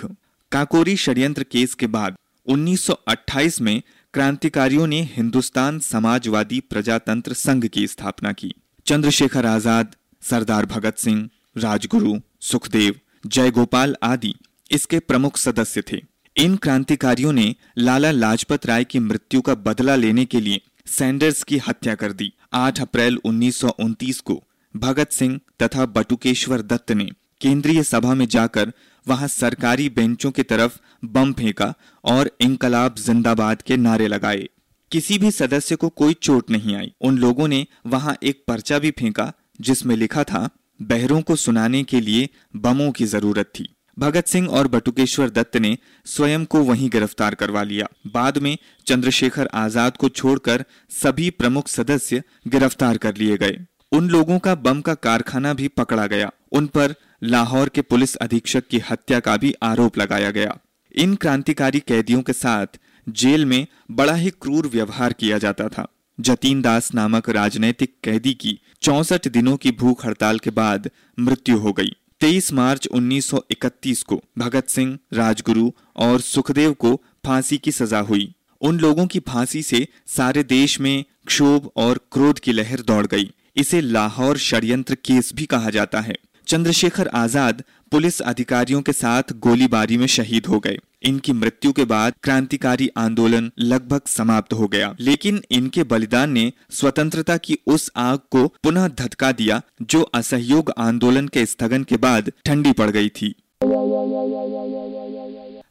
काकोरी 0.53 0.97
षड्यंत्र 0.97 1.43
केस 1.43 1.73
के 1.75 1.87
बाद 1.87 2.17
1928 2.47 3.61
में 3.61 3.83
क्रांतिकारियों 4.15 4.87
ने 4.87 5.01
हिंदुस्तान 5.13 5.79
समाजवादी 5.81 6.61
प्रजातंत्र 6.61 7.35
संघ 7.35 7.65
की 7.67 7.87
स्थापना 7.87 8.33
की। 8.33 8.53
चंद्रशेखर 8.87 9.47
आज़ाद, 9.47 9.95
सरदार 10.23 10.67
भगत 10.67 10.99
सिंह, 10.99 11.29
राजगुरु, 11.57 12.15
सुखदेव, 12.41 12.95
जयगोपाल 13.27 13.97
आदि 14.03 14.35
इसके 14.71 14.99
प्रमुख 15.01 15.37
सदस्य 15.37 15.83
थे। 15.83 16.01
इन 16.37 16.55
क्रांतिकारियों 16.57 17.33
ने 17.33 17.55
लाला 17.79 18.11
लाजपत 18.11 18.67
राय 18.67 18.85
की 18.85 18.99
मृत्यु 19.01 19.41
का 19.41 19.55
बदला 19.61 19.97
लेने 19.97 20.25
के 20.25 20.41
लिए 20.41 20.61
सैंडर्स 20.89 21.43
की 21.43 21.59
हत्या 21.59 21.95
कर 21.95 22.13
दी। 22.13 22.33
8 22.53 22.81
अप्रैल 22.81 23.19
उन्नीस 23.25 24.21
को 24.21 24.43
भगत 24.75 25.11
सिंह 25.13 25.39
तथा 25.63 25.87
बटुकेश्वर 25.89 26.63
दत्त 26.63 26.93
ने 26.93 27.09
केंद्रीय 27.43 27.83
सभा 27.83 28.15
में 28.15 28.27
जाकर 28.29 28.73
वहाँ 29.07 29.29
सरकारी 29.29 29.89
बेंचों 29.89 30.31
की 30.31 30.43
तरफ़ 30.43 30.79
बम 31.05 31.33
फेंका 31.33 31.75
और 32.05 32.31
इंकलाब 32.41 32.95
जिंदाबाद 32.95 33.63
के 33.63 33.77
नारे 33.77 34.09
लगाए। 34.09 34.49
किसी 34.93 35.19
भी 35.19 35.31
सदस्य 35.31 35.77
को 35.77 35.89
कोई 35.89 36.15
चोट 36.15 36.51
नहीं 36.51 36.77
आई। 36.77 36.93
उन 37.01 37.19
लोगों 37.19 37.49
ने 37.49 37.67
वहाँ 37.87 38.17
एक 38.23 38.45
पर्चा 38.49 38.79
भी 38.79 38.91
फेंका, 38.91 39.33
जिसमें 39.61 39.97
लिखा 39.97 40.25
था, 40.25 40.49
बहरों 40.83 41.21
को 41.23 41.37
सुनाने 41.37 41.83
के 41.83 42.01
लिए 42.01 42.29
बमों 42.57 42.91
की 42.91 43.05
ज़रूरत 43.05 43.47
थी। 43.47 43.69
भगत 43.99 44.27
सिंह 44.27 44.49
और 44.49 44.69
बटुकेश्वर 44.69 45.31
दत्त 45.31 45.57
ने 45.57 45.79
स्वयं 46.07 46.45
को 46.45 46.63
वहीं 46.63 46.89
गिरफ़्तार 46.91 47.35
करवा 47.35 47.63
लिया। 47.63 47.87
बाद 48.07 48.39
में 48.39 48.57
चंद्रशेखर 48.87 49.49
आज़ाद 49.55 49.97
को 49.97 50.09
छोड़कर 50.09 50.65
सभी 50.91 51.31
प्रमुख 51.31 51.69
सदस्य 51.69 52.23
गिरफ़्तार 52.49 52.97
कर 52.97 53.17
लिए 53.17 53.37
गए। 53.37 53.59
उन 53.93 54.09
लोगों 54.09 54.39
का 54.39 54.55
बम 54.55 54.81
का 54.81 54.95
कारखाना 54.95 55.55
भी 55.55 55.69
पकड़ा 55.69 56.07
गया। 56.07 56.31
उन 56.53 56.67
पर 56.67 56.95
लाहौर 57.23 57.69
के 57.69 57.83
पुलिस 57.83 58.15
अधीक्षक 58.17 58.67
की 58.67 58.79
हत्या 58.79 59.21
का 59.21 59.37
भी 59.37 59.55
आरोप 59.63 59.99
लगाया 59.99 60.31
गया। 60.31 60.59
इन 60.97 61.15
क्रांतिकारी 61.15 61.81
कैदियों 61.81 62.23
के 62.23 62.33
साथ 62.33 62.67
जेल 63.09 63.45
में 63.45 63.67
बड़ा 63.91 64.15
ही 64.15 64.31
क्रूर 64.31 64.67
व्यवहार 64.67 65.13
किया 65.13 65.39
जाता 65.39 65.69
था। 65.69 65.87
जतीन 66.21 66.63
दास 66.63 66.95
नामक 66.95 67.29
राजनैतिक 67.29 67.95
कैदी 68.05 68.35
की 68.35 68.59
चौसठ 68.83 69.29
दिनों 69.29 69.57
की 69.57 69.71
भूख 69.71 70.07
हड़ताल 70.07 70.39
के 70.39 70.51
बाद 70.51 70.91
मृत्यु 71.19 71.59
हो 71.59 71.73
गई। 71.73 71.97
23 72.21 72.53
मार्च 72.53 72.87
1931 72.87 74.03
को 74.03 74.23
भगत 74.39 74.69
सिंह, 74.69 74.99
राजगुरु 75.13 75.71
और 75.97 76.21
सुखदेव 76.21 76.73
को 76.73 77.03
फांसी 77.27 77.59
की 77.59 77.73
सजा 77.73 77.99
हुई। 77.99 78.35
उन 78.61 78.79
लोगों 78.79 79.07
की 79.07 79.19
फांसी 79.19 79.63
से 79.63 79.89
सारे 80.07 80.43
देश 80.43 80.81
में 80.81 81.05
क्षोभ 81.27 81.71
और 81.77 82.01
क्रोध 82.13 82.39
की 82.39 82.53
लहर 82.53 82.81
दौड़ 82.81 83.07
गई। 83.07 83.33
इसे 83.57 83.81
लाहौर 83.81 84.39
षड्यंत्र 84.39 84.95
केस 84.95 85.33
भी 85.35 85.47
कहा 85.47 85.71
जाता 85.71 86.01
है। 86.01 86.15
चंद्रशेखर 86.47 87.09
आज़ाद 87.09 87.63
पुलिस 87.91 88.21
अधिकारियों 88.21 88.83
के 88.83 88.93
साथ 88.93 89.23
गोलीबारी 89.33 89.97
में 89.97 90.07
शहीद 90.07 90.47
हो 90.47 90.59
गए। 90.59 90.79
इनकी 91.03 91.33
मृत्यु 91.33 91.73
के 91.73 91.85
बाद 91.85 92.15
क्रांतिकारी 92.23 92.91
आंदोलन 92.97 93.51
लगभग 93.59 94.01
समाप्त 94.07 94.53
हो 94.53 94.69
गया। 94.69 94.97
लेकिन 95.01 95.43
इनके 95.51 95.83
बलिदान 95.83 96.31
ने 96.31 96.53
स्वतंत्रता 96.71 97.37
की 97.37 97.59
उस 97.67 97.91
आग 97.97 98.19
को 98.31 98.47
पुनः 98.63 98.89
धधका 98.89 99.33
दिया, 99.33 99.63
जो 99.83 100.03
असहयोग 100.03 100.73
आंदोलन 100.79 101.29
के 101.29 101.47
स्थगन 101.47 101.85
के 101.85 101.97
बाद 101.97 102.33
ठंडी 102.47 102.73
पड़ 102.73 102.91
गई 102.91 103.09
थी। 103.09 103.35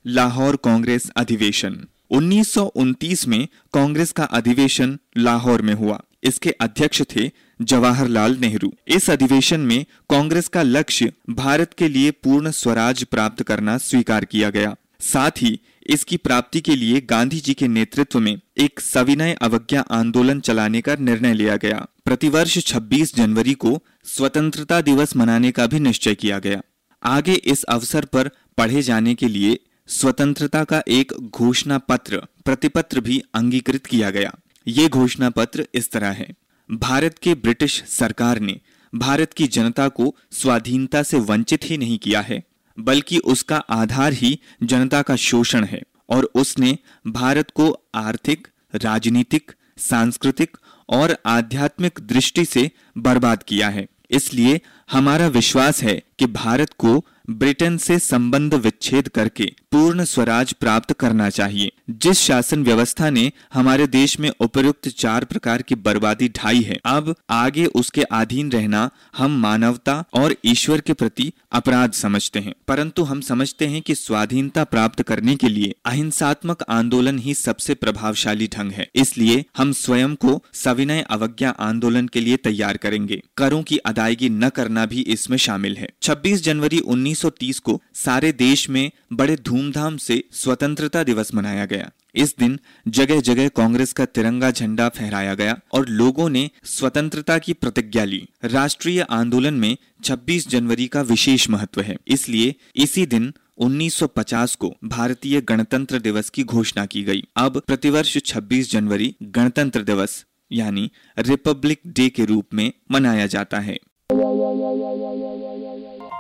लाहौर 0.08 0.56
कांग्रेस 0.56 1.10
अधिवेशन। 1.17 1.86
1929 2.12 3.28
में 3.28 3.48
कांग्रेस 3.74 4.12
का 4.12 4.24
अधिवेशन 4.24 4.98
लाहौर 5.17 5.62
में 5.62 5.74
हुआ। 5.74 6.02
इसके 6.24 6.52
अध्यक्ष 6.52 7.02
थे 7.02 7.32
जवाहरलाल 7.62 8.38
नेहरू। 8.38 8.74
इस 8.88 9.10
अधिवेशन 9.10 9.60
में 9.60 9.86
कांग्रेस 10.10 10.47
का 10.47 10.63
लक्ष्य 10.63 11.13
भारत 11.30 11.74
के 11.78 11.89
लिए 11.89 12.12
पूर्ण 12.12 12.52
स्वराज 12.52 13.04
प्राप्त 13.04 13.43
करना 13.43 13.78
स्वीकार 13.78 14.26
किया 14.26 14.50
गया। 14.50 14.76
साथ 15.00 15.32
ही 15.38 15.60
इसकी 15.88 16.17
प्राप्ति 16.17 16.62
के 16.62 16.76
लिए 16.76 17.02
गांधी 17.02 17.39
जी 17.39 17.54
के 17.54 17.67
नेतृत्व 17.67 18.19
में 18.19 18.39
एक 18.58 18.80
सविनय 18.80 19.34
अवज्ञा 19.34 19.82
आंदोलन 19.82 20.39
चलाने 20.39 20.82
का 20.82 20.95
निर्णय 20.95 21.34
लिया 21.34 21.56
गया। 21.56 21.88
प्रतिवर्ष 22.06 22.60
26 22.60 23.15
जनवरी 23.15 23.54
को 23.54 23.84
स्वतंत्रता 24.06 24.82
दिवस 24.82 25.15
मनाने 25.15 25.52
का 25.52 25.67
भी 25.67 25.80
निश्चय 25.80 26.15
किया 26.15 26.39
गया। 26.39 26.62
आगे 27.04 27.34
इस 27.34 27.63
अवसर 27.63 28.06
पर 28.06 28.28
पढ़े 28.58 28.82
जाने 28.82 29.15
के 29.15 29.28
लिए 29.28 29.60
स्वतंत्रता 29.88 30.63
का 30.63 30.84
एक 30.88 31.13
घोषणा 31.19 31.78
पत्र, 31.78 32.17
प्रतिपत्र 32.45 33.00
भी 33.00 33.24
अंगीकृत 33.34 33.86
किया 33.86 34.10
गया। 34.10 34.36
ये 34.67 34.88
घोषणा 34.88 35.30
पत्र 35.30 35.67
इस 35.74 35.91
तरह 35.91 36.10
है। 36.10 36.34
भारत 36.74 37.18
के 37.18 37.34
ब्रिटिश 37.34 37.84
सरकार 37.88 38.40
ने 38.40 38.60
भारत 38.96 39.34
की 39.34 39.48
जनता 39.48 39.88
को 39.88 40.16
स्वाधीनता 40.32 41.04
से 41.04 41.20
वंचित 41.20 41.60
ही 41.64 41.78
नहीं 41.78 41.98
किया 41.98 42.22
है, 42.22 42.44
बल्कि 42.80 43.18
उसका 43.18 43.58
आधार 43.58 44.14
ही 44.14 44.40
जनता 44.64 45.02
का 45.02 45.16
शोषण 45.16 45.64
है 45.64 45.82
और 46.10 46.32
उसने 46.36 46.78
भारत 47.08 47.52
को 47.52 47.86
आर्थिक, 47.96 48.48
राजनीतिक, 48.76 49.52
सांस्कृतिक 49.78 50.58
और 50.90 51.18
आध्यात्मिक 51.26 52.00
दृष्टि 52.02 52.46
से 52.46 52.72
बर्बाद 52.98 53.44
किया 53.44 53.70
है। 53.70 53.88
इसलिए 54.10 54.62
हमारा 54.92 55.28
विश्वास 55.28 55.84
है 55.84 56.02
कि 56.20 56.26
भारत 56.26 56.74
को 56.78 57.06
ब्रिटेन 57.32 57.78
से 57.78 58.00
संबंध 58.00 58.54
विच्छेद 58.54 59.08
करके 59.08 59.54
पूर्ण 59.72 60.04
स्वराज 60.04 60.54
प्राप्त 60.54 60.94
करना 60.94 61.30
चाहिए। 61.30 61.72
जिस 61.89 62.17
शासन 62.17 62.63
व्यवस्था 62.63 63.10
ने 63.10 63.32
हमारे 63.54 63.88
देश 63.88 64.20
में 64.20 64.32
उपयुक्त 64.39 64.89
चार 64.89 65.26
प्रकार 65.26 65.62
की 65.62 65.76
बर्बादी 65.76 66.30
ढाई 66.30 66.62
है, 66.62 66.80
अब 66.86 67.15
आगे 67.30 67.65
उसके 67.65 68.04
अधीन 68.04 68.52
रहना 68.52 68.89
हम 69.17 69.39
मानवता 69.39 70.04
और 70.13 70.36
ईश्वर 70.46 70.82
के 70.82 70.94
प्रति 70.94 71.34
अपराध 71.52 71.91
समझते 71.91 72.39
हैं। 72.39 72.54
परंतु 72.67 73.04
हम 73.04 73.22
समझते 73.22 73.67
हैं 73.67 73.82
कि 73.82 73.96
स्वाधीनता 73.96 74.63
प्राप्त 74.63 75.02
करने 75.02 75.36
के 75.36 75.50
लिए 75.50 75.76
अहिंसात्मक 75.86 76.63
आंदोलन 76.70 77.20
ही 77.20 77.34
सबसे 77.34 77.74
प्रभावशाली 77.74 78.48
ढंग 78.48 78.72
है। 78.72 78.89
इसलिए 78.96 79.46
हम 79.58 79.72
स्वयं 79.72 80.15
को 80.15 80.44
सविनय 80.54 81.02
अवज्ञा 81.02 81.50
आंदोलन 81.50 82.08
के 82.08 82.20
लिए 82.20 82.38
तैयार 82.38 82.78
करेंगे। 82.78 83.22
करों 83.38 83.63
की 83.63 83.78
अदायगी 83.78 84.30
न 84.30 84.50
करना 84.50 84.86
भी 84.86 85.02
इसमें 85.02 85.38
शामिल 85.38 85.78
है। 85.78 85.89
26 86.02 86.44
जनवरी 86.44 86.80
1930 87.26 87.60
को 87.60 87.82
सारे 87.94 88.32
देश 88.32 88.70
में 88.70 88.92
बड़े 89.14 89.36
धूमधाम 89.36 89.98
से 89.98 90.24
स्वतंत्रता 90.32 91.04
दिवस 91.04 91.34
मनाया 91.34 91.66
गया। 91.66 91.92
इस 92.16 92.36
दिन 92.40 92.60
जगह 92.88 93.22
जगह 93.22 93.48
कांग्रेस 93.48 93.94
का 93.94 94.06
तिरंगा 94.06 94.52
झंडा 94.52 94.90
फहराया 94.90 95.36
गया 95.36 95.60
और 95.74 95.88
लोगों 95.88 96.30
ने 96.30 96.50
स्वतंत्रता 96.64 97.38
की 97.38 97.54
प्रतिज्ञा 97.54 98.04
ली। 98.04 98.28
राष्ट्रीय 98.44 99.02
आंदोलन 99.02 99.54
में 99.54 99.78
26 100.04 100.48
जनवरी 100.48 100.88
का 100.88 101.02
विशेष 101.02 101.50
महत्व 101.50 101.82
है। 101.82 101.98
इसलिए 102.08 102.56
इसी 102.76 103.06
दिन 103.06 103.34
1950 103.58 104.56
को 104.56 104.76
भारतीय 104.84 105.42
गणतंत्र 105.42 106.00
दिवस 106.00 106.30
की 106.30 106.44
घोषणा 106.44 106.86
की 106.86 107.04
गई। 107.04 107.24
अब 107.38 107.62
प्रतिवर्ष 107.68 108.18
26 108.18 108.72
जनवरी 108.72 109.16
गणतंत्र 109.24 109.82
दिवस, 109.82 110.26
यानी 110.52 110.92
रिपब्लिक 111.18 111.82
डे 111.88 112.10
के 112.10 112.26
रूप 112.26 112.48
में 112.54 112.74
मनाया 112.92 113.26
जाता 113.26 113.60
है। 113.60 113.80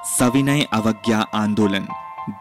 सविनय 0.05 0.61
अवज्ञा 0.73 1.19
आंदोलन, 1.19 1.87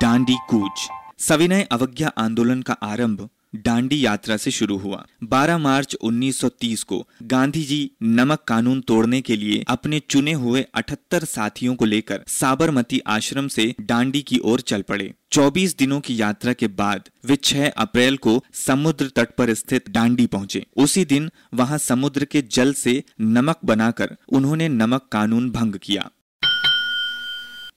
डांडी 0.03 0.35
कूच। 0.49 0.89
सविनय 1.19 1.63
अवज्ञा 1.63 2.09
आंदोलन 2.09 2.63
का 2.63 2.73
आरंभ 2.73 3.29
डांडी 3.55 4.05
यात्रा 4.05 4.37
से 4.37 4.51
शुरू 4.51 4.77
हुआ। 4.79 5.05
12 5.25 5.59
मार्च 5.59 5.97
1930 6.03 6.83
को 6.83 7.09
गांधी 7.23 7.63
जी 7.63 7.91
नमक 8.03 8.45
कानून 8.49 8.81
तोड़ने 8.81 9.21
के 9.21 9.37
लिए 9.37 9.65
अपने 9.69 10.01
चुने 10.01 10.33
हुए 10.33 10.65
78 10.75 11.25
साथियों 11.25 11.75
को 11.75 11.85
लेकर 11.85 12.25
साबरमती 12.29 13.01
आश्रम 13.07 13.49
से 13.49 13.75
डांडी 13.81 14.23
की 14.23 14.39
ओर 14.39 14.61
चल 14.61 14.83
पड़े। 14.83 15.15
24 15.33 15.79
दिनों 15.79 16.01
की 16.01 16.21
यात्रा 16.21 16.53
के 16.53 16.69
बाद 16.69 17.09
वे 17.25 17.37
6 17.37 17.69
अप्रैल 17.69 18.17
को 18.17 18.45
समुद्र 18.55 19.09
तट 19.17 19.35
पर 19.39 19.55
स्थित 19.55 19.91
डांडी 19.91 20.27
पहुँचे। 20.27 20.67
उसी 20.77 21.05
दिन 21.05 21.31
वहाँ 21.55 21.79
समुद्र 21.79 22.25
के 22.25 22.43
जल 22.43 22.73
से 22.73 23.05
नमक 23.21 23.59
बनाकर 23.65 24.17
उन्होंने 24.29 24.69
नमक 24.69 25.09
कानून 25.13 25.51
भंग 25.51 25.75
किया। 25.75 26.11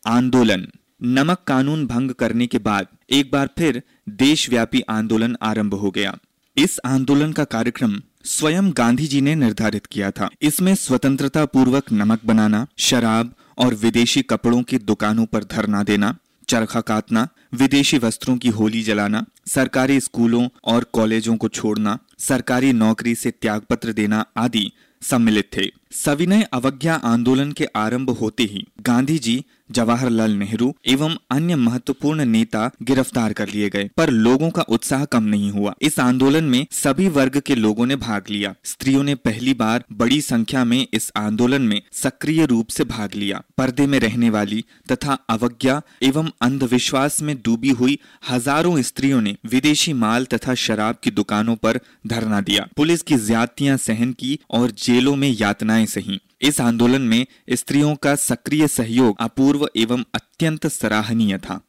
आंदोलन। 0.05 0.67
नमक 1.03 1.37
कानून 1.47 1.85
भंग 1.87 2.11
करने 2.11 2.47
के 2.47 2.57
बाद 2.57 2.87
एक 3.09 3.31
बार 3.31 3.49
फिर 3.57 3.83
देशव्यापी 4.09 4.81
आंदोलन 4.81 5.37
आरंभ 5.41 5.73
हो 5.73 5.91
गया। 5.91 6.17
इस 6.57 6.79
आंदोलन 6.85 7.31
का 7.31 7.43
कार्यक्रम 7.43 8.01
स्वयं 8.25 8.71
गांधी 8.71 9.07
जी 9.07 9.21
ने 9.21 9.35
निर्धारित 9.35 9.85
किया 9.85 10.11
था। 10.11 10.29
इसमें 10.41 10.75
स्वतंत्रता 10.75 11.45
पूर्वक 11.45 11.91
नमक 11.91 12.19
बनाना, 12.25 12.67
शराब 12.77 13.33
और 13.57 13.73
विदेशी 13.73 14.21
कपड़ों 14.21 14.63
की 14.63 14.77
दुकानों 14.77 15.25
पर 15.25 15.43
धरना 15.43 15.83
देना, 15.83 16.15
चरखा 16.49 16.81
काटना, 16.81 17.27
विदेशी 17.53 17.97
वस्त्रों 17.97 18.37
की 18.37 18.49
होली 18.49 18.83
जलाना, 18.83 19.25
सरकारी 19.47 19.99
स्कूलों 19.99 20.47
और 20.63 20.83
कॉलेजों 20.83 21.37
को 21.37 21.47
छोड़ना, 21.47 21.99
सरकारी 22.19 22.73
नौकरी 22.73 23.15
से 23.15 23.31
त्यागपत्र 23.31 23.93
देना 23.93 24.25
आदि 24.37 24.71
सम्मिलित 25.01 25.49
थे। 25.57 25.71
सविनय 25.93 26.47
अवज्ञा 26.53 26.95
आंदोलन 26.95 27.51
के 27.51 27.65
आरंभ 27.75 28.09
होते 28.09 28.43
ही 28.43 28.65
गांधी 28.81 29.17
जी 29.19 29.43
जवाहरलाल 29.71 30.31
नेहरू 30.31 30.73
एवं 30.85 31.15
अन्य 31.31 31.55
महत्वपूर्ण 31.55 32.25
नेता 32.25 32.71
गिरफ़्तार 32.83 33.33
कर 33.33 33.49
लिए 33.49 33.69
गए। 33.69 33.89
पर 33.97 34.09
लोगों 34.09 34.49
का 34.49 34.61
उत्साह 34.61 35.05
कम 35.05 35.23
नहीं 35.23 35.51
हुआ। 35.51 35.73
इस 35.81 35.99
आंदोलन 35.99 36.43
में 36.43 36.65
सभी 36.71 37.07
वर्ग 37.07 37.39
के 37.39 37.55
लोगों 37.55 37.85
ने 37.85 37.95
भाग 37.95 38.25
लिया। 38.29 38.53
स्त्रियों 38.63 39.03
ने 39.03 39.15
पहली 39.15 39.53
बार 39.53 39.83
बड़ी 39.91 40.21
संख्या 40.21 40.63
में 40.63 40.87
इस 40.93 41.11
आंदोलन 41.15 41.61
में 41.61 41.81
सक्रिय 41.93 42.45
रूप 42.45 42.67
से 42.67 42.83
भाग 42.83 43.15
लिया। 43.15 43.41
पर्दे 43.57 43.87
में 43.87 43.99
रहने 43.99 44.29
वाली 44.29 44.63
तथा 44.91 45.17
अवज्ञा 45.29 45.81
एवं 46.03 46.29
अंधविश्वास 46.41 47.21
में 47.21 47.35
डूबी 47.35 47.69
हुई 47.69 47.97
हज़ारों 48.29 48.81
स्त्रियों 48.81 49.21
ने 49.21 49.35
विदेशी 49.45 49.93
माल 49.93 50.25
तथा 50.25 50.53
शराब 50.55 50.95
की 51.03 51.11
दुकानों 51.11 51.55
पर 51.55 51.79
धरना 52.07 52.41
दिया। 52.41 52.67
पुलिस 52.77 53.01
की 53.01 53.17
ज्यादतियाँ 53.17 53.77
सहन 53.77 54.11
की 54.13 54.39
और 54.49 54.71
जेलों 54.71 55.15
में 55.15 55.29
यातनाएँ 55.29 55.82
सही। 55.85 56.19
इस 56.41 56.61
आंदोलन 56.61 57.01
में 57.01 57.25
स्त्रियों 57.49 57.95
का 57.95 58.15
सक्रिय 58.15 58.67
सहयोग 58.67 59.15
अपूर्व 59.19 59.67
एवं 59.75 60.03
अत्यंत 60.13 60.67
सराहनीय 60.67 61.37
था। 61.37 61.61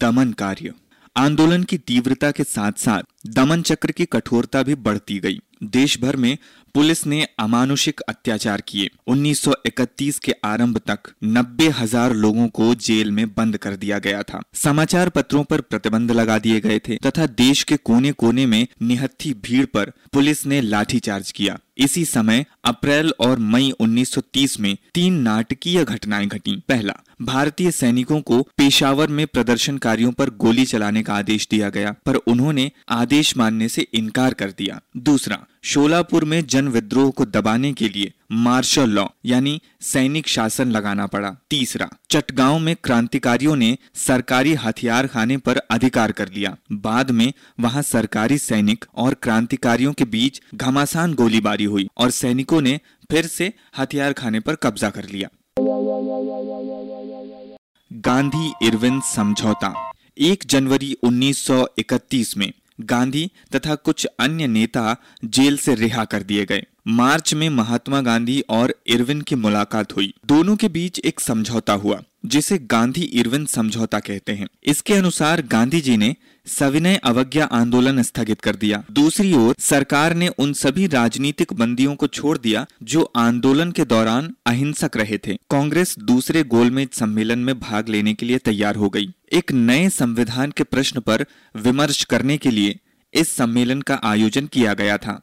दमन 0.00 0.32
कार्य। 0.32 0.72
आंदोलन 1.16 1.62
की 1.62 1.78
तीव्रता 1.78 2.30
के 2.30 2.44
साथ 2.44 2.72
साथ 2.72 3.02
दमन 3.26 3.62
चक्र 3.62 3.92
की 3.92 4.04
कठोरता 4.04 4.62
भी 4.62 4.74
बढ़ती 4.74 5.18
गई। 5.18 5.40
देश 5.62 6.00
भर 6.00 6.16
में 6.16 6.38
पुलिस 6.74 7.06
ने 7.06 7.26
अमानुषिक 7.38 8.00
अत्याचार 8.00 8.60
किए। 8.60 8.90
1931 9.06 10.18
के 10.18 10.32
आरंभ 10.44 10.78
तक 10.78 10.98
नब्बे 11.24 11.68
हज़ार 11.68 12.12
लोगों 12.12 12.48
को 12.48 12.74
जेल 12.74 13.10
में 13.10 13.34
बंद 13.34 13.56
कर 13.56 13.76
दिया 13.76 13.98
गया 13.98 14.22
था। 14.22 14.42
समाचार 14.54 15.08
पत्रों 15.08 15.44
पर 15.44 15.60
प्रतिबंध 15.60 16.10
लगा 16.10 16.38
दिए 16.38 16.60
गए 16.60 16.78
थे 16.78 16.96
तथा 16.96 17.26
देश 17.26 17.62
के 17.62 17.76
कोने 17.76 18.12
कोने 18.12 18.46
में 18.46 18.66
निहत्थी 18.82 19.34
भीड़ 19.34 19.66
पर 19.66 19.92
पुलिस 20.12 20.46
ने 20.46 20.60
लाठीचार्ज 20.60 21.32
किया। 21.32 21.58
इसी 21.78 22.04
समय, 22.04 22.46
अप्रैल 22.64 23.12
और 23.20 23.38
मई 23.38 23.72
1930 23.80 24.60
में 24.60 24.76
तीन 24.94 25.14
नाटकीय 25.14 25.84
घटनाएँ 25.84 26.26
घटी। 26.26 26.62
पहला, 26.68 26.94
भारतीय 27.22 27.70
सैनिकों 27.70 28.20
को 28.20 28.48
पेशावर 28.56 29.08
में 29.08 29.26
प्रदर्शनकारियों 29.26 30.12
पर 30.12 30.30
गोली 30.30 30.64
चलाने 30.64 31.02
का 31.02 31.14
आदेश 31.14 31.48
दिया 31.50 31.68
गया, 31.68 31.94
पर 32.06 32.14
उन्होंने 32.14 32.70
आदेश 32.88 33.36
मानने 33.36 33.68
से 33.68 33.86
इनकार 33.94 34.34
कर 34.34 34.50
दिया। 34.50 34.80
दूसरा, 34.96 35.46
शोलापुर 35.62 36.24
में 36.24 36.46
जन 36.46 36.68
विद्रोह 36.68 37.10
को 37.10 37.24
दबाने 37.24 37.72
के 37.72 37.88
लिए 37.88 38.12
मार्शल 38.32 38.90
लॉ, 38.90 39.06
यानी 39.24 39.60
सैनिक 39.80 40.28
शासन 40.28 40.70
लगाना 40.70 41.06
पड़ा। 41.06 41.36
तीसरा, 41.50 41.90
चटगांव 42.10 42.58
में 42.58 42.76
क्रांतिकारियों 42.84 43.56
ने 43.56 43.78
सरकारी 43.94 44.54
हथियार 44.54 45.06
खाने 45.06 45.36
पर 45.36 45.56
अधिकार 45.56 46.12
कर 46.12 46.28
लिया। 46.28 46.56
बाद 46.72 47.10
में, 47.10 47.32
वहाँ 47.60 47.82
सरकारी 47.82 48.38
सैनिक 48.38 48.84
और 48.94 49.14
क्रांतिकारियों 49.14 49.92
के 50.02 50.10
बीच 50.10 50.40
घमासान 50.54 51.14
गोलीबारी 51.14 51.64
हुई 51.64 51.88
और 51.98 52.10
सैनिकों 52.10 52.60
ने 52.60 52.80
फिर 53.10 53.26
से 53.26 53.52
हथियार 53.78 54.12
खाने 54.12 54.40
पर 54.40 54.54
कब्जा 54.54 54.90
कर 54.90 55.04
लिया। 55.04 55.28
गांधी 57.92 58.52
इरविन 58.62 59.00
समझौता। 59.00 59.92
1 60.18 60.46
जनवरी 60.46 60.96
1931 61.02 62.36
में 62.36 62.52
गांधी 62.80 63.30
तथा 63.54 63.74
कुछ 63.74 64.06
अन्य 64.20 64.46
नेता 64.46 64.96
जेल 65.24 65.56
से 65.56 65.74
रिहा 65.74 66.04
कर 66.04 66.22
दिए 66.22 66.44
गए। 66.44 66.62
मार्च 66.88 67.34
में 67.34 67.48
महात्मा 67.50 68.00
गांधी 68.00 68.40
और 68.50 68.74
इरविन 68.86 69.20
की 69.20 69.34
मुलाकात 69.34 69.96
हुई। 69.96 70.14
दोनों 70.26 70.56
के 70.56 70.68
बीच 70.68 70.98
एक 70.98 71.20
समझौता 71.20 71.72
हुआ। 71.72 72.02
जिसे 72.26 72.58
गांधी 72.58 73.02
इरविन 73.02 73.44
समझौता 73.44 73.98
कहते 73.98 74.32
हैं। 74.32 74.48
इसके 74.64 74.94
अनुसार 74.94 75.42
गांधी 75.42 75.80
जी 75.80 75.96
ने 75.96 76.16
सविनय 76.46 76.96
अवज्ञा 76.96 77.44
आंदोलन 77.44 78.02
स्थगित 78.02 78.40
कर 78.40 78.56
दिया। 78.56 78.84
दूसरी 78.90 79.32
ओर 79.32 79.54
सरकार 79.58 80.14
ने 80.14 80.28
उन 80.28 80.52
सभी 80.52 80.86
राजनीतिक 80.86 81.52
बंदियों 81.52 81.94
को 81.94 82.06
छोड़ 82.06 82.38
दिया, 82.38 82.66
जो 82.82 83.12
आंदोलन 83.16 83.72
के 83.72 83.84
दौरान 83.84 84.34
अहिंसक 84.46 84.90
रहे 84.96 85.18
थे। 85.18 85.34
कांग्रेस 85.50 85.98
दूसरे 85.98 86.42
गोलमेज 86.42 86.88
सम्मेलन 86.92 87.38
में 87.38 87.60
भाग 87.60 87.88
लेने 87.88 88.14
के 88.14 88.26
लिए 88.26 88.38
तैयार 88.38 88.76
हो 88.76 88.88
गई। 88.88 89.06
एक 89.32 89.52
नए 89.52 89.88
संविधान 89.88 90.50
के 90.50 90.64
प्रश्न 90.64 91.00
पर 91.00 91.26
विमर्श 91.56 92.04
करने 92.04 92.38
के 92.38 92.50
लिए 92.50 92.78
इस 93.14 93.36
सम्मेलन 93.36 93.80
का 93.80 94.00
आयोजन 94.04 94.46
किया 94.46 94.74
गया 94.74 94.98
था। 94.98 95.22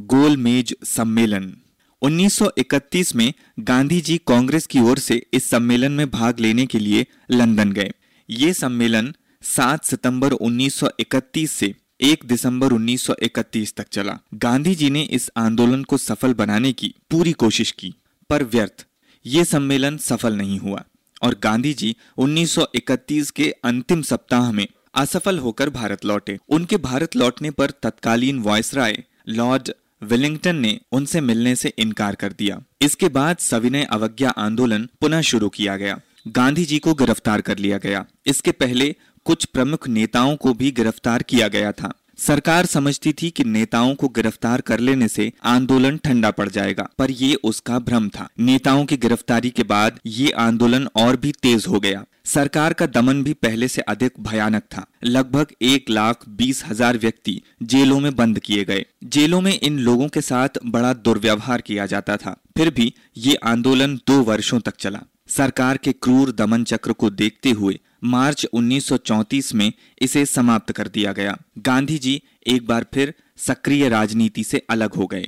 गोलमेज 0.00 0.76
सम्मेलन 0.84 1.54
1931 2.02 3.14
में 3.16 3.32
गांधी 3.60 4.00
जी 4.00 4.20
कांग्रेस 4.26 4.66
की 4.66 4.80
ओर 4.80 4.98
से 4.98 5.26
इस 5.32 5.48
सम्मेलन 5.50 5.92
में 5.92 6.10
भाग 6.10 6.40
लेने 6.40 6.66
के 6.66 6.78
लिए 6.78 7.06
लंदन 7.30 7.72
गए। 7.72 7.92
ये 8.28 8.52
सम्मेलन 8.52 9.14
7 9.42 9.84
सितंबर 9.84 10.32
1931 10.32 11.50
से 11.50 11.74
1 12.00 12.24
दिसंबर 12.24 12.72
1931 12.72 13.74
तक 13.76 13.88
चला। 13.88 14.18
गांधी 14.34 14.74
जी 14.74 14.90
ने 14.90 15.02
इस 15.02 15.30
आंदोलन 15.36 15.82
को 15.82 15.96
सफल 15.96 16.34
बनाने 16.34 16.72
की 16.72 16.94
पूरी 17.10 17.32
कोशिश 17.32 17.70
की, 17.70 17.94
पर 18.30 18.44
व्यर्थ। 18.44 18.86
ये 19.26 19.44
सम्मेलन 19.44 19.96
सफल 19.96 20.34
नहीं 20.34 20.58
हुआ 20.58 20.84
और 21.22 21.36
गांधी 21.42 21.74
जी 21.74 21.94
1931 22.18 23.30
के 23.30 23.50
अंतिम 23.64 24.02
सप्ताह 24.02 24.50
में 24.52 24.66
असफल 24.94 25.38
होकर 25.38 25.70
भारत 25.70 26.04
लौटे। 26.04 26.38
उनके 26.48 26.76
भारत 26.76 27.16
लौटने 27.16 27.50
पर 27.50 27.70
तत्कालीन 27.82 28.38
वॉयसराय 28.38 29.02
लॉर्ड 29.28 29.72
विलिंगटन 30.02 30.56
ने 30.56 30.80
उनसे 30.92 31.20
मिलने 31.20 31.56
से 31.56 31.72
इनकार 31.78 32.14
कर 32.14 32.32
दिया। 32.32 32.62
इसके 32.82 33.08
बाद 33.08 33.36
सविनय 33.36 33.84
अवज्ञा 33.84 34.30
आंदोलन 34.30 34.88
पुनः 35.00 35.20
शुरू 35.20 35.48
किया 35.48 35.76
गया। 35.76 36.00
गांधी 36.28 36.64
जी 36.64 36.78
को 36.78 36.94
गिरफ़्तार 36.94 37.40
कर 37.40 37.58
लिया 37.58 37.78
गया। 37.78 38.04
इसके 38.26 38.52
पहले 38.52 38.96
कुछ 39.24 39.44
प्रमुख 39.44 39.88
नेताओं 39.88 40.36
को 40.36 40.54
भी 40.54 40.70
गिरफ़्तार 40.70 41.22
किया 41.22 41.48
गया 41.48 41.72
था। 41.72 41.92
सरकार 42.18 42.66
समझती 42.66 43.12
थी 43.12 43.30
कि 43.30 43.44
नेताओं 43.44 43.94
को 43.94 44.08
गिरफ़्तार 44.08 44.60
कर 44.60 44.80
लेने 44.80 45.08
से 45.08 45.30
आंदोलन 45.44 45.96
ठंडा 45.96 46.30
पड़ 46.30 46.48
जाएगा, 46.48 46.88
पर 46.98 47.10
ये 47.10 47.34
उसका 47.44 47.78
भ्रम 47.80 48.08
था। 48.08 48.28
नेताओं 48.40 48.84
की 48.84 48.96
गिरफ्तारी 48.96 49.50
के 49.50 49.62
बाद 49.64 49.98
ये 50.06 50.30
आंदोलन 50.38 50.88
और 50.96 51.16
भी 51.16 51.32
तेज 51.32 51.66
हो 51.68 51.80
गया। 51.80 52.04
सरकार 52.26 52.72
का 52.72 52.86
दमन 52.86 53.22
भी 53.22 53.32
पहले 53.34 53.68
से 53.68 53.82
अधिक 53.82 54.20
भयानक 54.20 54.62
था। 54.72 54.84
लगभग 55.04 55.54
एक 55.62 55.90
लाख 55.90 56.28
बीस 56.30 56.64
हज़ार 56.66 56.98
व्यक्ति 56.98 57.40
जेलों 57.62 57.98
में 58.00 58.14
बंद 58.16 58.38
किए 58.38 58.64
गए। 58.64 58.84
जेलों 59.04 59.40
में 59.40 59.58
इन 59.58 59.78
लोगों 59.78 60.08
के 60.08 60.20
साथ 60.20 60.58
बड़ा 60.66 60.92
दुर्व्यवहार 60.94 61.60
किया 61.60 61.86
जाता 61.86 62.16
था। 62.16 62.36
फिर 62.56 62.70
भी 62.70 62.92
ये 63.16 63.34
आंदोलन 63.44 63.96
दो 64.06 64.22
वर्षों 64.22 64.60
तक 64.60 64.76
चला। 64.76 65.02
सरकार 65.28 65.76
के 65.76 65.92
क्रूर 65.94 66.32
दमन 66.32 66.64
चक्र 66.64 66.92
को 66.92 67.10
देखते 67.12 67.50
हुए 67.50 67.78
मार्च 68.04 68.46
1934 68.52 69.54
में 69.54 69.72
इसे 70.02 70.26
समाप्त 70.26 70.72
कर 70.72 70.88
दिया 70.88 71.12
गया। 71.12 71.38
गांधी 71.58 71.98
जी 71.98 72.22
एक 72.46 72.66
बार 72.66 72.86
फिर 72.94 73.14
सक्रिय 73.36 73.88
राजनीति 73.88 74.44
से 74.44 74.66
अलग 74.70 74.94
हो 74.94 75.06
गए। 75.06 75.26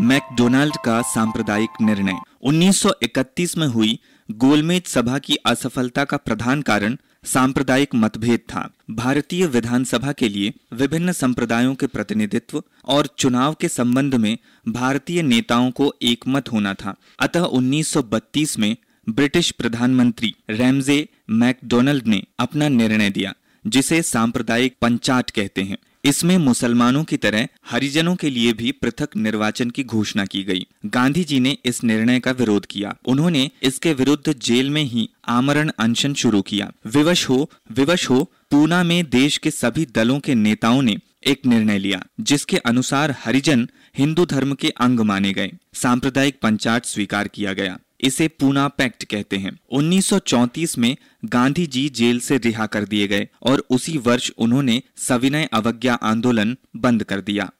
मैकडोनाल्ड 0.00 0.74
का 0.84 1.02
सांप्रदायिक 1.02 1.70
निर्णय। 1.82 2.18
1931 2.42 3.56
में 3.58 3.66
हुई 3.66 3.98
गोलमेज 4.30 4.84
सभा 4.84 5.18
की 5.18 5.36
असफलता 5.36 6.04
का 6.04 6.16
प्रधान 6.16 6.62
कारण 6.62 6.96
सांप्रदायिक 7.24 7.94
मतभेद 7.94 8.40
था। 8.40 8.74
भारतीय 8.90 9.46
विधानसभा 9.46 10.12
के 10.12 10.28
लिए 10.28 10.52
विभिन्न 10.72 11.12
संप्रदायों 11.12 11.74
के 11.74 11.86
प्रतिनिधित्व 11.86 12.62
और 12.84 13.06
चुनाव 13.06 13.54
के 13.54 13.68
संबंध 13.68 14.14
में 14.14 14.38
भारतीय 14.68 15.22
नेताओं 15.22 15.70
को 15.70 15.94
एकमत 16.02 16.52
होना 16.52 16.74
था। 16.74 16.94
अतः 17.18 17.40
1932 17.40 18.58
में 18.58 18.76
ब्रिटिश 19.08 19.50
प्रधानमंत्री 19.50 20.34
रैमजे 20.50 21.08
मैकडोनल्ड 21.30 22.06
ने 22.06 22.22
अपना 22.38 22.68
निर्णय 22.68 23.10
दिया, 23.10 23.34
जिसे 23.66 24.02
सांप्रदायिक 24.02 24.74
पंचाट 24.80 25.30
कहते 25.30 25.62
हैं। 25.62 25.78
इसमें 26.04 26.38
मुसलमानों 26.38 27.04
की 27.04 27.16
तरह 27.16 27.48
हरिजनों 27.70 28.16
के 28.16 28.30
लिए 28.30 28.52
भी 28.52 28.72
पृथक 28.72 29.08
निर्वाचन 29.16 29.70
की 29.70 29.84
घोषणा 29.84 30.24
की 30.24 30.42
गई। 30.44 30.66
गांधी 30.86 31.24
जी 31.24 31.40
ने 31.40 31.56
इस 31.64 31.84
निर्णय 31.84 32.20
का 32.20 32.30
विरोध 32.30 32.66
किया। 32.66 32.96
उन्होंने 33.06 33.50
इसके 33.62 33.92
विरुद्ध 33.92 34.38
जेल 34.38 34.70
में 34.70 34.82
ही 34.82 35.08
आमरण 35.28 35.70
अनशन 35.78 36.14
शुरू 36.14 36.42
किया। 36.42 36.72
विवश 36.86 37.28
हो 37.28 37.50
विवश 37.72 38.10
हो, 38.10 38.32
पूना 38.50 38.82
में 38.82 39.10
देश 39.10 39.38
के 39.38 39.50
सभी 39.50 39.86
दलों 39.94 40.20
के 40.20 40.34
नेताओं 40.34 40.82
ने 40.82 40.96
एक 41.26 41.46
निर्णय 41.46 41.78
लिया, 41.78 42.04
जिसके 42.20 42.56
अनुसार 42.56 43.16
हरिजन 43.24 43.68
हिंदू 43.98 44.26
धर्म 44.26 44.54
के 44.54 44.68
अंग 44.68 45.00
माने 45.00 45.32
गए। 45.32 45.52
सांप्रदायिक 45.74 46.38
पंचायत 46.42 46.84
स्वीकार 46.84 47.28
किया 47.28 47.52
गया। 47.52 47.78
इसे 48.04 48.28
पूना 48.28 48.68
पैक्ट 48.68 49.04
कहते 49.04 49.36
हैं। 49.36 49.58
1934 49.72 50.78
में 50.78 50.96
गांधी 51.24 51.66
जी 51.66 51.88
जेल 51.88 52.20
से 52.20 52.36
रिहा 52.36 52.66
कर 52.66 52.84
दिए 52.84 53.08
गए 53.08 53.28
और 53.42 53.66
उसी 53.70 53.98
वर्ष 53.98 54.30
उन्होंने 54.38 54.82
सविनय 54.96 55.48
अवज्ञा 55.52 55.94
आंदोलन 55.94 56.56
बंद 56.76 57.04
कर 57.04 57.20
दिया। 57.20 57.50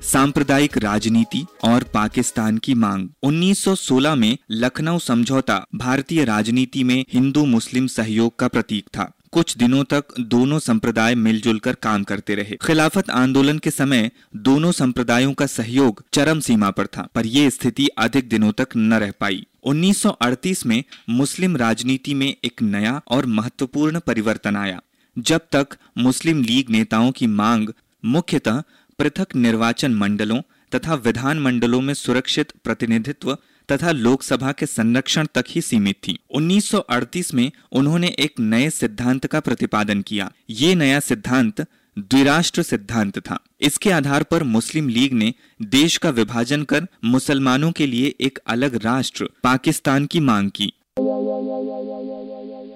सांप्रदायिक 0.00 0.78
राजनीति 0.78 1.44
और 1.64 1.82
पाकिस्तान 1.82 2.58
की 2.58 2.74
मांग। 2.74 3.08
1916 3.22 4.14
में 4.14 4.38
लखनऊ 4.50 4.98
समझौता 4.98 5.66
भारतीय 5.74 6.24
राजनीति 6.24 6.84
में 6.84 7.04
हिंदू 7.12 7.44
मुस्लिम 7.44 7.86
सहयोग 7.86 8.38
का 8.38 8.48
प्रतीक 8.48 8.84
था। 8.86 9.12
कुछ 9.32 9.56
दिनों 9.56 9.82
तक 9.84 10.04
दोनों 10.20 10.58
संप्रदाय 10.58 11.14
मिलजुल 11.14 11.58
कर 11.58 11.74
काम 11.74 12.02
करते 12.04 12.34
रहे। 12.34 12.56
खिलाफत 12.62 13.10
आंदोलन 13.10 13.58
के 13.58 13.70
समय 13.70 14.10
दोनों 14.36 14.72
संप्रदायों 14.72 15.32
का 15.32 15.46
सहयोग 15.46 16.02
चरम 16.12 16.40
सीमा 16.40 16.70
पर 16.70 16.86
था, 16.86 17.06
पर 17.14 17.26
यह 17.26 17.48
स्थिति 17.50 17.86
अधिक 17.98 18.28
दिनों 18.28 18.52
तक 18.52 18.76
न 18.76 18.94
रह 18.94 19.12
पाई। 19.20 19.46
1938 19.64 20.66
में 20.66 20.82
मुस्लिम 21.10 21.56
राजनीति 21.56 22.14
में 22.14 22.34
एक 22.44 22.62
नया 22.62 23.00
और 23.08 23.26
महत्वपूर्ण 23.26 24.00
परिवर्तन 24.00 24.56
आया, 24.56 24.80
जब 25.16 25.40
तक 25.52 25.76
मुस्लिम 25.98 26.42
लीग 26.42 26.70
नेताओं 26.70 27.10
की 27.10 27.26
मांग 27.26 27.68
मुख्यतः 28.04 28.62
पृथक 28.98 29.34
निर्वाचन 29.36 29.94
मंडलों 29.94 30.40
तथा 30.74 30.94
विधान 30.94 31.38
मंडलों 31.38 31.80
में 31.80 31.94
सुरक्षित 31.94 32.52
प्रतिनिधित्व 32.64 33.36
तथा 33.70 33.90
लोकसभा 33.90 34.52
के 34.52 34.66
संरक्षण 34.66 35.26
तक 35.34 35.44
ही 35.48 35.60
सीमित 35.60 35.96
थी। 35.96 36.18
1938 36.30 37.34
में 37.34 37.50
उन्होंने 37.72 38.08
एक 38.18 38.40
नए 38.40 38.70
सिद्धांत 38.70 39.26
का 39.26 39.40
प्रतिपादन 39.40 40.02
किया। 40.02 40.32
ये 40.50 40.74
नया 40.74 41.00
सिद्धांत 41.00 41.66
द्विराष्ट्र 41.98 42.62
सिद्धांत 42.62 43.18
था। 43.18 43.38
इसके 43.60 43.90
आधार 43.90 44.22
पर 44.22 44.42
मुस्लिम 44.42 44.88
लीग 44.88 45.12
ने 45.12 45.34
देश 45.62 45.96
का 45.96 46.10
विभाजन 46.10 46.62
कर 46.62 46.86
मुसलमानों 47.04 47.72
के 47.72 47.86
लिए 47.86 48.14
एक 48.20 48.38
अलग 48.46 48.84
राष्ट्र, 48.84 49.28
पाकिस्तान 49.42 50.06
की 50.06 50.20
मांग 50.20 50.50
की। 50.50 50.72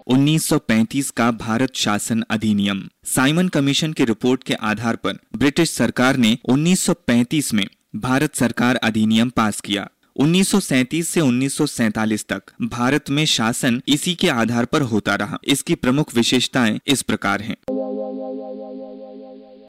1935 0.06 1.10
का 1.10 1.30
भारत 1.30 1.74
शासन 1.74 2.24
अधिनियम। 2.30 2.88
साइमन 3.04 3.48
कमीशन 3.48 3.92
की 3.92 4.04
रिपोर्ट 4.04 4.44
के 4.44 4.54
आधार 4.54 4.96
पर 4.96 5.12
ब्रिटिश 5.36 5.70
सरकार 5.70 6.16
ने 6.16 6.38
1935 6.48 7.54
में 7.54 7.66
भारत 7.96 8.34
सरकार 8.34 8.76
अधिनियम 8.76 9.28
पास 9.28 9.60
किया। 9.60 9.88
1937 10.18 11.08
से 11.08 11.20
1947 11.20 12.26
तक 12.28 12.42
भारत 12.62 13.10
में 13.10 13.24
शासन 13.24 13.82
इसी 13.88 14.14
के 14.14 14.28
आधार 14.28 14.64
पर 14.64 14.82
होता 14.82 15.14
रहा। 15.14 15.38
इसकी 15.44 15.74
प्रमुख 15.74 16.14
विशेषताएँ 16.14 16.80
इस 16.86 17.02
प्रकार 17.02 17.40
हैं। 17.40 17.56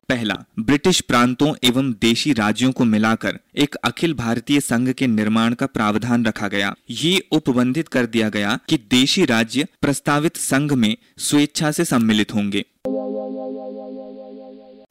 पहला, 0.10 0.46
ब्रिटिश 0.60 1.02
प्रांतों 1.02 1.54
एवं 1.64 1.92
देशी 1.92 2.34
राज्यों 2.34 2.72
को 2.72 2.86
मिलाकर 2.86 3.40
एक 3.58 3.76
अखिल 3.76 4.14
भारतीय 4.14 4.60
संघ 4.60 4.90
के 4.90 5.08
निर्माण 5.08 5.54
का 5.54 5.66
प्रावधान 5.66 6.26
रखा 6.26 6.48
गया। 6.48 6.76
ये 6.90 7.28
उपबंधित 7.32 7.88
कर 7.88 8.06
दिया 8.06 8.30
गया 8.30 8.60
कि 8.70 8.78
देशी 8.78 9.26
राज्य 9.26 9.68
प्रस्तावित 9.82 10.38
संघ 10.38 10.74
में 10.74 10.98
स्वेच्छा 11.18 11.72
से 11.72 11.86
सम्मिलित 11.86 12.34
होंगे। 12.34 12.66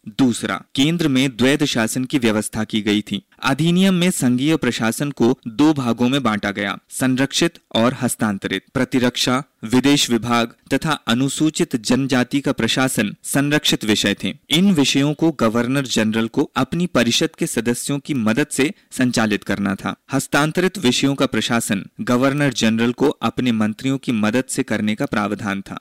दूसरा, 0.08 0.62
केंद्र 0.74 1.08
में 1.08 1.36
द्वैध 1.36 1.64
शासन 1.64 2.04
की 2.04 2.18
व्यवस्था 2.18 2.64
की 2.64 2.80
गई 2.82 3.02
थी। 3.02 3.22
अधिनियम 3.42 3.94
में 3.94 4.10
संघीय 4.10 4.56
प्रशासन 4.56 5.10
को 5.10 5.38
दो 5.48 5.72
भागों 5.74 6.08
में 6.08 6.22
बांटा 6.22 6.50
गया, 6.50 6.78
संरक्षित 6.90 7.58
और 7.74 7.96
हस्तांतरित। 8.02 8.62
प्रतिरक्षा, 8.74 9.42
विदेश 9.64 10.10
विभाग 10.10 10.54
तथा 10.72 10.92
अनुसूचित 10.92 11.76
जनजाति 11.76 12.40
का 12.40 12.52
प्रशासन 12.52 13.14
संरक्षित 13.22 13.84
विषय 13.84 14.16
थे। 14.24 14.34
इन 14.50 14.72
विषयों 14.72 15.14
को 15.14 15.30
गवर्नर 15.30 15.86
जनरल 15.86 16.28
को 16.28 16.50
अपनी 16.56 16.86
परिषद 16.86 17.30
के 17.38 17.46
सदस्यों 17.46 17.98
की 17.98 18.14
मदद 18.14 18.46
से 18.50 18.72
संचालित 18.92 19.44
करना 19.44 19.74
था। 19.74 19.94
हस्तांतरित 20.12 20.78
विषयों 20.78 21.14
का 21.14 21.26
प्रशासन 21.26 21.84
गवर्नर 22.00 22.52
जनरल 22.52 22.92
को 22.92 23.08
अपने 23.08 23.52
मंत्रियों 23.52 23.98
की 23.98 24.12
मदद 24.12 24.44
से 24.48 24.62
करने 24.62 24.94
का 24.94 25.06
प्रावधान 25.06 25.60
था। 25.60 25.78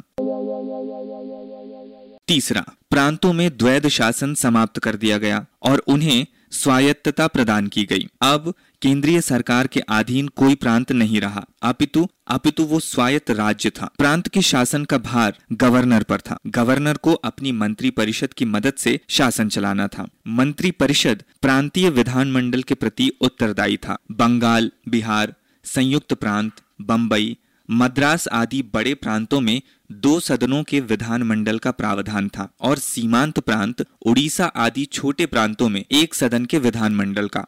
तीसरा, 2.28 2.66
प्रांतों 2.90 3.34
में 3.34 3.58
द्वैध 3.58 3.88
शासन 3.88 4.34
समाप्त 4.34 4.80
कर 4.80 4.96
दिया 4.96 5.18
गया 5.18 5.46
और 5.64 5.80
उन्हें 5.88 6.26
स्वायत्तता 6.52 7.28
प्रदान 7.28 7.68
की 7.68 7.84
गई। 7.84 8.08
अब 8.22 8.54
केंद्रीय 8.82 9.22
सरकार 9.22 9.68
के 9.68 9.80
अधीन 9.80 10.28
कोई 10.28 10.56
प्रांत 10.56 10.92
नहीं 10.92 11.22
रहा। 11.22 11.46
अपितु 11.62 12.08
अपितु 12.28 12.64
वो 12.64 12.80
स्वायत्त 12.80 13.32
राज्य 13.32 13.70
था। 13.70 13.90
प्रांत 13.98 14.28
के 14.28 14.42
शासन 14.42 14.86
का 14.86 14.98
भार 14.98 15.38
गवर्नर 15.54 16.04
पर 16.04 16.22
था। 16.22 16.38
गवर्नर 16.48 16.98
को 16.98 17.14
अपनी 17.14 17.52
मंत्री 17.52 17.90
परिषद 17.90 18.34
की 18.34 18.46
मदद 18.46 18.74
से 18.78 19.00
शासन 19.08 19.50
चलाना 19.50 19.88
था। 19.88 20.08
मंत्री 20.28 20.72
परिषद 20.72 21.24
प्रांतीय 21.42 21.90
विधानमंडल 21.90 22.64
के 22.64 22.74
प्रति 22.74 23.12
उत्तरदायी 23.22 23.78
था। 23.78 23.98
बंगाल, 24.12 24.72
बिहार, 24.90 25.34
संयुक्त 25.66 26.14
प्रांत, 26.14 26.52
बंबई 26.82 27.38
मद्रास 27.70 28.28
आदि 28.28 28.62
बड़े 28.74 28.94
प्रांतों 28.94 29.42
में 29.42 29.62
दो 29.92 30.20
सदनों 30.20 30.64
के 30.64 30.80
विधानमंडल 30.80 31.58
का 31.58 31.72
प्रावधान 31.72 32.30
था 32.30 32.50
और 32.62 32.78
सीमांत 32.78 33.40
प्रांत 33.40 33.86
उड़ीसा 34.06 34.46
आदि 34.46 34.86
छोटे 34.86 35.26
प्रांतों 35.26 35.70
में 35.70 35.86
एक 35.92 36.14
सदन 36.16 36.46
के 36.46 36.58
विधानमंडल 36.58 37.28
का। 37.28 37.46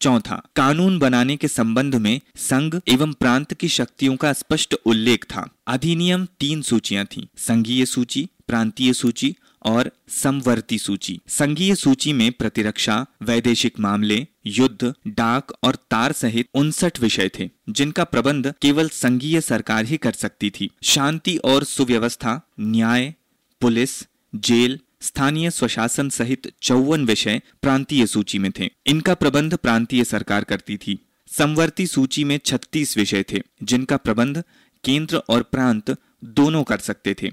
चौथा, 0.00 0.42
कानून 0.56 0.98
बनाने 0.98 1.36
के 1.36 1.48
संबंध 1.48 1.94
में 1.94 2.20
संघ 2.36 2.80
एवं 2.88 3.12
प्रांत 3.12 3.54
की 3.54 3.68
शक्तियों 3.68 4.16
का 4.16 4.32
स्पष्ट 4.32 4.74
उल्लेख 4.86 5.24
था। 5.24 5.48
अधिनियम 5.66 6.26
तीन 6.40 6.62
सूचियाँ 6.62 7.04
थी, 7.04 7.28
संघीय 7.36 7.86
सूची, 7.86 8.28
प्रांतीय 8.48 8.92
सूची 8.92 9.34
और 9.64 9.92
समवर्ती 10.08 10.78
सूची। 10.78 11.20
संघीय 11.28 11.74
सूची 11.74 12.12
में 12.12 12.32
प्रतिरक्षा, 12.32 13.06
वैदेशिक 13.22 13.80
मामले, 13.80 14.26
युद्ध, 14.46 14.94
डाक 15.06 15.52
और 15.62 15.74
तार 15.74 16.12
सहित 16.12 16.48
उनसठ 16.54 17.00
विषय 17.00 17.30
थे, 17.38 17.50
जिनका 17.68 18.04
प्रबंध 18.04 18.54
केवल 18.62 18.88
संघीय 18.88 19.40
सरकार 19.40 19.84
ही 19.84 19.96
कर 19.96 20.12
सकती 20.12 20.50
थी। 20.50 20.70
शांति 20.82 21.36
और 21.36 21.64
सुव्यवस्था, 21.64 22.40
न्याय, 22.60 23.14
पुलिस, 23.60 24.06
जेल, 24.34 24.80
स्थानीय 25.00 25.50
स्वशासन 25.50 26.08
सहित 26.08 26.52
चौवन 26.62 27.04
विषय 27.04 27.42
प्रांतीय 27.62 28.06
सूची 28.06 28.38
में 28.38 28.50
थे। 28.58 28.70
इनका 28.86 29.14
प्रबंध 29.14 29.54
प्रांतीय 29.54 30.04
सरकार 30.04 30.44
करती 30.44 30.76
थी। 30.76 31.06
समवर्ती 31.28 31.86
सूची 31.86 32.24
में 32.24 32.38
36 32.38 32.96
विषय 32.96 33.22
थे, 33.32 33.42
जिनका 33.62 33.96
प्रबंध 33.96 34.44
केंद्र 34.84 35.16
और 35.16 35.42
प्रांत 35.42 35.96
दोनों 36.24 36.64
कर 36.64 36.78
सकते 36.78 37.14
थे। 37.22 37.30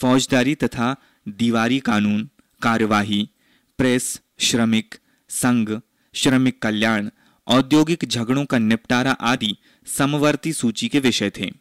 फौजदारी 0.00 0.54
तथा 0.54 0.96
दीवारी 1.28 1.78
कानून, 1.78 2.30
कार्यवाही, 2.62 3.28
प्रेस, 3.78 4.20
श्रमिक, 4.38 4.94
संघ, 5.28 5.80
श्रमिक 6.14 6.62
कल्याण, 6.62 7.08
औद्योगिक 7.46 8.04
झगड़ों 8.04 8.44
का 8.44 8.58
निपटारा 8.58 9.12
आदि 9.12 9.56
समवर्ती 9.86 10.52
सूची 10.52 10.88
के 10.88 10.98
विषय 10.98 11.30
थे। 11.30 11.52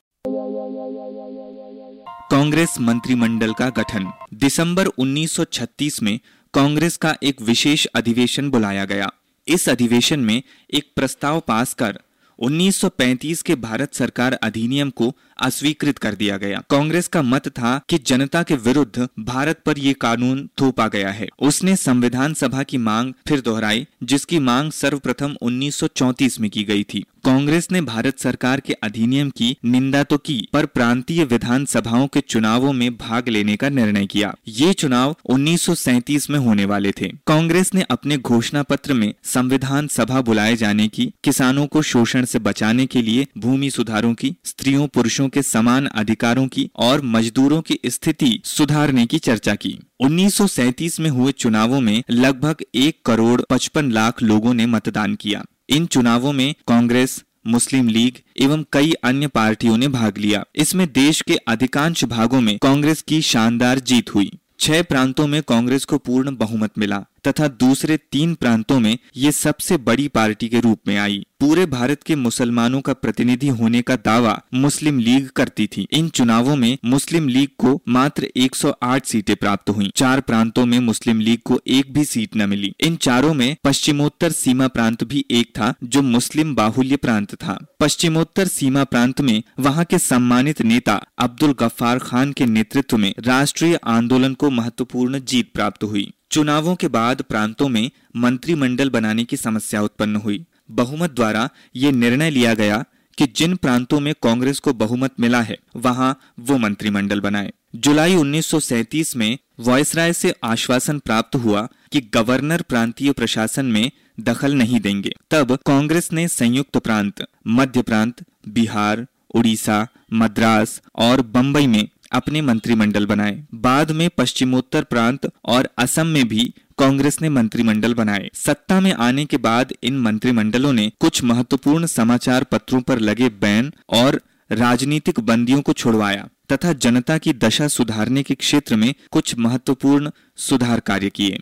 कांग्रेस 2.31 2.79
मंत्रिमंडल 2.79 3.53
का 3.53 3.69
गठन। 3.69 4.11
दिसंबर 4.33 4.87
1936 4.87 6.03
में 6.03 6.19
कांग्रेस 6.53 6.97
का 6.97 7.17
एक 7.23 7.41
विशेष 7.41 7.85
अधिवेशन 7.85 8.49
बुलाया 8.49 8.85
गया। 8.85 9.11
इस 9.47 9.69
अधिवेशन 9.69 10.19
में 10.19 10.43
एक 10.73 10.93
प्रस्ताव 10.95 11.39
पास 11.39 11.73
कर 11.73 11.99
1935 12.39 13.41
के 13.41 13.55
भारत 13.55 13.93
सरकार 13.93 14.33
अधिनियम 14.33 14.89
को 14.89 15.13
अस्वीकृत 15.41 15.97
कर 15.97 16.13
दिया 16.13 16.37
गया। 16.37 16.63
कांग्रेस 16.69 17.07
का 17.07 17.21
मत 17.21 17.47
था 17.47 17.81
कि 17.89 17.97
जनता 17.97 18.43
के 18.43 18.55
विरुद्ध 18.55 19.07
भारत 19.19 19.59
पर 19.65 19.79
ये 19.79 19.93
कानून 19.93 20.49
थोपा 20.61 20.87
गया 20.87 21.09
है। 21.09 21.27
उसने 21.39 21.75
संविधान 21.75 22.33
सभा 22.33 22.63
की 22.63 22.77
मांग 22.77 23.13
फिर 23.27 23.41
दोहराई, 23.41 23.87
जिसकी 24.03 24.39
मांग 24.39 24.71
सर्वप्रथम 24.71 25.37
1934 25.41 26.39
में 26.39 26.49
की 26.51 26.63
गई 26.63 26.83
थी। 26.83 27.05
कांग्रेस 27.25 27.67
ने 27.71 27.81
भारत 27.81 28.19
सरकार 28.19 28.59
के 28.59 28.73
अधिनियम 28.73 29.29
की 29.29 29.57
निंदा 29.65 30.03
तो 30.03 30.17
की, 30.17 30.47
पर 30.53 30.65
प्रांतीय 30.65 31.23
विधान 31.23 31.65
सभाओं 31.65 32.07
के 32.07 32.21
चुनावों 32.21 32.73
में 32.73 32.97
भाग 32.97 33.27
लेने 33.27 33.55
का 33.55 33.69
निर्णय 33.69 34.05
किया। 34.05 34.35
ये 34.47 34.73
चुनाव 34.73 35.15
1937 35.25 36.29
में 36.29 36.39
होने 36.39 36.65
वाले 36.65 36.91
थे। 36.91 37.11
कांग्रेस 37.27 37.73
ने 37.73 37.81
अपने 37.81 38.17
घोषणा 38.17 38.63
पत्र 38.63 38.93
में 38.93 39.13
संविधान 39.23 39.87
सभा 39.87 40.21
बुलाए 40.21 40.55
जाने 40.55 40.87
की, 40.87 41.13
किसानों 41.23 41.67
को 41.67 41.81
शोषण 41.81 42.25
से 42.25 42.39
बचाने 42.39 42.85
के 42.85 43.01
लिए 43.01 43.27
भूमि 43.37 43.69
सुधारों 43.69 44.13
की, 44.13 44.35
स्त्रियों 44.45 44.87
पुरुषों 44.87 45.29
के 45.33 45.41
समान 45.43 45.85
अधिकारों 45.85 46.47
की 46.47 46.69
और 46.75 47.01
मजदूरों 47.01 47.61
की 47.61 47.79
स्थिति 47.85 48.41
सुधारने 48.45 49.05
की 49.05 49.19
चर्चा 49.19 49.55
की। 49.55 49.77
1937 49.99 50.99
में 50.99 51.09
हुए 51.09 51.31
चुनावों 51.31 51.81
में 51.81 52.03
लगभग 52.09 52.55
एक 52.75 53.01
करोड़ 53.05 53.41
पचपन 53.49 53.91
लाख 53.91 54.21
लोगों 54.21 54.53
ने 54.53 54.65
मतदान 54.65 55.15
किया। 55.15 55.43
इन 55.69 55.85
चुनावों 55.85 56.33
में 56.33 56.53
कांग्रेस, 56.67 57.23
मुस्लिम 57.47 57.87
लीग 57.87 58.13
एवं 58.41 58.63
कई 58.73 58.91
अन्य 59.03 59.27
पार्टियों 59.27 59.77
ने 59.77 59.87
भाग 59.87 60.17
लिया। 60.17 60.43
इसमें 60.55 60.87
देश 60.87 61.21
के 61.21 61.35
अधिकांश 61.47 62.03
भागों 62.05 62.41
में 62.41 62.57
कांग्रेस 62.57 63.01
की 63.01 63.21
शानदार 63.21 63.79
जीत 63.79 64.15
हुई। 64.15 64.31
छह 64.59 64.81
प्रांतों 64.81 65.27
में 65.27 65.41
कांग्रेस 65.47 65.85
को 65.85 65.97
पूर्ण 65.97 66.35
बहुमत 66.35 66.71
मिला। 66.77 67.05
तथा 67.27 67.47
दूसरे 67.47 67.97
तीन 68.11 68.33
प्रांतों 68.33 68.79
में 68.79 68.97
ये 69.15 69.31
सबसे 69.31 69.77
बड़ी 69.77 70.07
पार्टी 70.07 70.49
के 70.49 70.59
रूप 70.59 70.79
में 70.87 70.97
आई। 70.97 71.25
पूरे 71.39 71.65
भारत 71.65 72.03
के 72.03 72.15
मुसलमानों 72.15 72.81
का 72.81 72.93
प्रतिनिधि 72.93 73.47
होने 73.47 73.81
का 73.81 73.95
दावा 73.95 74.41
मुस्लिम 74.53 74.99
लीग 74.99 75.29
करती 75.29 75.67
थी। 75.67 75.87
इन 75.91 76.09
चुनावों 76.09 76.55
में 76.55 76.77
मुस्लिम 76.85 77.27
लीग 77.27 77.49
को 77.57 77.81
मात्र 77.89 78.27
108 78.37 79.05
सीटें 79.05 79.35
प्राप्त 79.35 79.69
हुई। 79.69 79.91
चार 79.95 80.21
प्रांतों 80.21 80.65
में 80.65 80.79
मुस्लिम 80.79 81.19
लीग 81.19 81.39
को 81.45 81.59
एक 81.67 81.93
भी 81.93 82.05
सीट 82.05 82.35
न 82.35 82.49
मिली। 82.49 82.73
इन 82.81 82.95
चारों 82.95 83.33
में 83.33 83.55
पश्चिमोत्तर 83.63 84.31
सीमा 84.31 84.67
प्रांत 84.67 85.03
भी 85.03 85.25
एक 85.31 85.47
था, 85.47 85.73
जो 85.83 86.01
मुस्लिम 86.01 86.55
बाहुल्य 86.55 86.95
प्रांत 86.95 87.35
था। 87.35 87.65
पश्चिमोत्तर 87.79 88.47
सीमा 88.47 88.83
प्रांत 88.83 89.21
में 89.21 89.43
वहाँ 89.59 89.85
के 89.85 89.99
सम्मानित 89.99 90.61
नेता 90.61 91.01
अब्दुल 91.19 91.53
गफ्फार 91.53 91.99
खान 91.99 92.31
के 92.31 92.45
नेतृत्व 92.45 92.97
में 92.97 93.13
राष्ट्रीय 93.19 93.79
आंदोलन 93.83 94.33
को 94.33 94.49
महत्वपूर्ण 94.49 95.19
जीत 95.19 95.51
प्राप्त 95.53 95.83
हुई। 95.83 96.13
चुनावों 96.33 96.75
के 96.75 96.87
बाद 96.87 97.21
प्रांतों 97.21 97.69
में 97.69 97.91
मंत्रिमंडल 98.15 98.89
बनाने 98.89 99.23
की 99.23 99.37
समस्या 99.37 99.81
उत्पन्न 99.81 100.15
हुई। 100.15 100.45
बहुमत 100.71 101.11
द्वारा 101.11 101.49
ये 101.75 101.91
निर्णय 101.91 102.29
लिया 102.29 102.53
गया 102.53 102.85
कि 103.17 103.27
जिन 103.35 103.55
प्रांतों 103.55 103.99
में 103.99 104.13
कांग्रेस 104.23 104.59
को 104.59 104.73
बहुमत 104.73 105.11
मिला 105.19 105.41
है, 105.41 105.57
वहाँ 105.75 106.19
वो 106.39 106.57
मंत्रिमंडल 106.57 107.19
बनाए। 107.19 107.53
जुलाई 107.75 108.15
1937 108.15 109.15
में 109.15 109.37
वॉयसराय 109.59 110.13
से 110.13 110.33
आश्वासन 110.43 110.99
प्राप्त 110.99 111.35
हुआ 111.35 111.67
कि 111.91 112.01
गवर्नर 112.13 112.61
प्रांतीय 112.61 113.11
प्रशासन 113.11 113.65
में 113.65 113.91
दखल 114.19 114.53
नहीं 114.53 114.79
देंगे। 114.79 115.15
तब 115.31 115.59
कांग्रेस 115.65 116.09
ने 116.13 116.27
संयुक्त 116.27 116.77
प्रांत, 116.77 117.27
मध्य 117.47 117.81
प्रांत, 117.81 118.15
बिहार, 118.47 119.07
उड़ीसा, 119.35 119.87
मद्रास 120.13 120.81
और 120.95 121.21
बंबई 121.21 121.67
में 121.67 121.89
अपने 122.13 122.41
मंत्रिमंडल 122.41 123.05
बनाए। 123.05 123.43
बाद 123.53 123.91
में 123.91 124.09
पश्चिमोत्तर 124.17 124.83
प्रांत 124.83 125.29
और 125.45 125.69
असम 125.77 126.07
में 126.07 126.27
भी 126.27 126.53
कांग्रेस 126.77 127.21
ने 127.21 127.29
मंत्रिमंडल 127.29 127.93
बनाए। 127.93 128.29
सत्ता 128.33 128.79
में 128.79 128.91
आने 128.93 129.25
के 129.25 129.37
बाद 129.37 129.73
इन 129.83 129.99
मंत्रिमंडलों 129.99 130.73
ने 130.73 130.91
कुछ 130.99 131.23
महत्वपूर्ण 131.23 131.85
समाचार 131.85 132.43
पत्रों 132.43 132.81
पर 132.81 132.99
लगे 132.99 133.29
बैन 133.41 133.71
और 133.89 134.21
राजनीतिक 134.51 135.19
बंदियों 135.19 135.61
को 135.61 135.73
छुड़वाया 135.73 136.27
तथा 136.51 136.73
जनता 136.73 137.17
की 137.17 137.33
दशा 137.33 137.67
सुधारने 137.67 138.23
के 138.23 138.35
क्षेत्र 138.35 138.75
में 138.75 138.93
कुछ 139.11 139.37
महत्वपूर्ण 139.37 140.11
सुधार 140.37 140.79
कार्य 140.79 141.09
किए। 141.09 141.39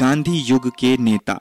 गांधी 0.00 0.38
युग 0.40 0.68
के 0.78 0.96
नेता 0.96 1.34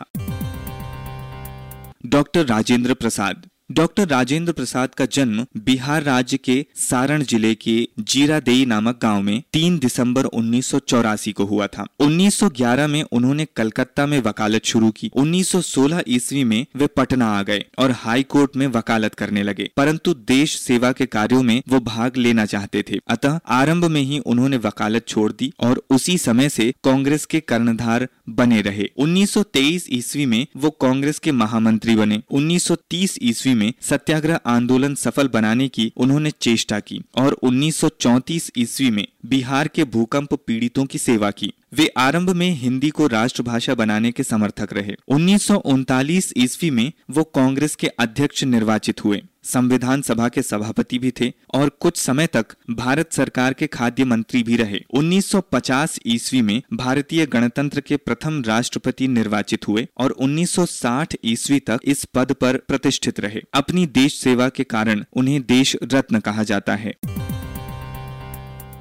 डॉक्टर 2.05 2.45
राजेंद्र 2.45 2.93
प्रसाद 2.93 3.45
डॉक्टर 3.71 4.07
राजेंद्र 4.07 4.51
प्रसाद 4.53 4.93
का 4.95 5.05
जन्म 5.05 5.45
बिहार 5.57 6.03
राज्य 6.03 6.37
के 6.37 6.65
सारण 6.75 7.23
ज़िले 7.23 7.53
के 7.55 7.87
जीरादेई 7.99 8.65
नामक 8.65 8.99
गाँव 9.01 9.21
में 9.21 9.43
3 9.53 9.79
दिसंबर 9.79 10.25
उन्नीस 10.25 10.67
सौ 10.67 10.79
चौरासी 10.79 11.31
को 11.31 11.45
हुआ 11.45 11.67
था। 11.67 11.85
1911 11.99 12.87
में 12.87 13.01
उन्होंने 13.03 13.45
कलकत्ता 13.55 14.05
में 14.05 14.19
वकालत 14.19 14.65
शुरू 14.65 14.91
की। 14.91 15.09
1916 15.15 16.03
ईस्वी 16.07 16.43
में 16.43 16.65
वे 16.75 16.87
पटना 16.87 17.27
आ 17.37 17.41
गए 17.43 17.65
और 17.79 17.91
हाई 17.91 18.23
कोर्ट 18.23 18.55
में 18.55 18.67
वकालत 18.67 19.15
करने 19.15 19.43
लगे। 19.43 19.69
परंतु 19.77 20.13
देश 20.13 20.55
सेवा 20.59 20.91
के 20.91 21.05
कार्यों 21.05 21.41
में 21.43 21.61
वो 21.69 21.79
भाग 21.79 22.17
लेना 22.17 22.45
चाहते 22.45 22.83
थे। 22.91 22.99
अतः 23.07 23.39
आरंभ 23.47 23.85
में 23.85 24.01
ही 24.01 24.19
उन्होंने 24.19 24.57
वकालत 24.57 25.07
छोड़ 25.07 25.31
दी 25.31 25.51
और 25.59 25.83
उसी 25.89 26.17
समय 26.17 26.49
से 26.49 26.73
कांग्रेस 26.83 27.25
के 27.25 27.39
कर्णधार 27.39 28.07
बने 28.29 28.61
रहे। 28.61 28.89
1923 28.97 29.87
ईस्वी 29.91 30.25
में 30.25 30.45
वो 30.57 30.69
कांग्रेस 30.69 31.19
के 31.19 31.31
महामंत्री 31.31 31.95
बने। 31.95 32.21
1930 32.31 33.19
ईस्वी 33.21 33.53
में 33.55 33.71
सत्याग्रह 33.81 34.39
आंदोलन 34.45 34.95
सफल 34.95 35.27
बनाने 35.27 35.67
की 35.67 35.91
उन्होंने 35.97 36.31
चेष्टा 36.31 36.79
की 36.79 37.01
और 37.17 37.33
1934 37.43 38.51
ईस्वी 38.57 38.89
में 38.91 39.05
बिहार 39.25 39.67
के 39.67 39.83
भूकंप 39.83 40.33
पीड़ितों 40.47 40.85
की 40.85 40.97
सेवा 40.97 41.31
की। 41.31 41.51
वे 41.73 41.87
आरंभ 41.97 42.29
में 42.29 42.49
हिंदी 42.51 42.89
को 42.89 43.07
राष्ट्रभाषा 43.07 43.75
बनाने 43.75 44.11
के 44.11 44.23
समर्थक 44.23 44.73
रहे। 44.73 44.95
उन्नीस 45.07 45.47
सौ 45.47 45.55
उनतालीस 45.55 46.33
ईस्वी 46.37 46.69
में 46.71 46.91
वो 47.09 47.23
कांग्रेस 47.35 47.75
के 47.75 47.87
अध्यक्ष 47.87 48.43
निर्वाचित 48.43 49.03
हुए। 49.03 49.21
संविधान 49.45 50.01
सभा 50.01 50.27
के 50.29 50.41
सभापति 50.41 50.99
भी 50.99 51.11
थे 51.11 51.31
और 51.53 51.69
कुछ 51.69 51.97
समय 51.97 52.27
तक 52.27 52.45
भारत 52.69 53.11
सरकार 53.13 53.53
के 53.53 53.67
खाद्य 53.67 54.05
मंत्री 54.05 54.43
भी 54.43 54.55
रहे। 54.55 54.79
1950 54.93 55.99
ईस्वी 56.05 56.41
में 56.41 56.61
भारतीय 56.73 57.25
गणतंत्र 57.25 57.81
के 57.81 57.97
प्रथम 57.97 58.41
राष्ट्रपति 58.41 59.07
निर्वाचित 59.07 59.67
हुए 59.67 59.87
और 59.97 60.11
1960 60.11 61.15
ईस्वी 61.25 61.59
तक 61.59 61.79
इस 61.83 62.05
पद 62.05 62.31
पर 62.31 62.57
प्रतिष्ठित 62.57 63.19
रहे। 63.19 63.41
अपनी 63.53 63.85
देश 63.85 64.19
सेवा 64.19 64.49
के 64.49 64.63
कारण 64.63 65.03
उन्हें 65.13 65.41
देश 65.41 65.75
रत्न 65.83 66.19
कहा 66.19 66.43
जाता 66.43 66.75
है। 66.75 66.93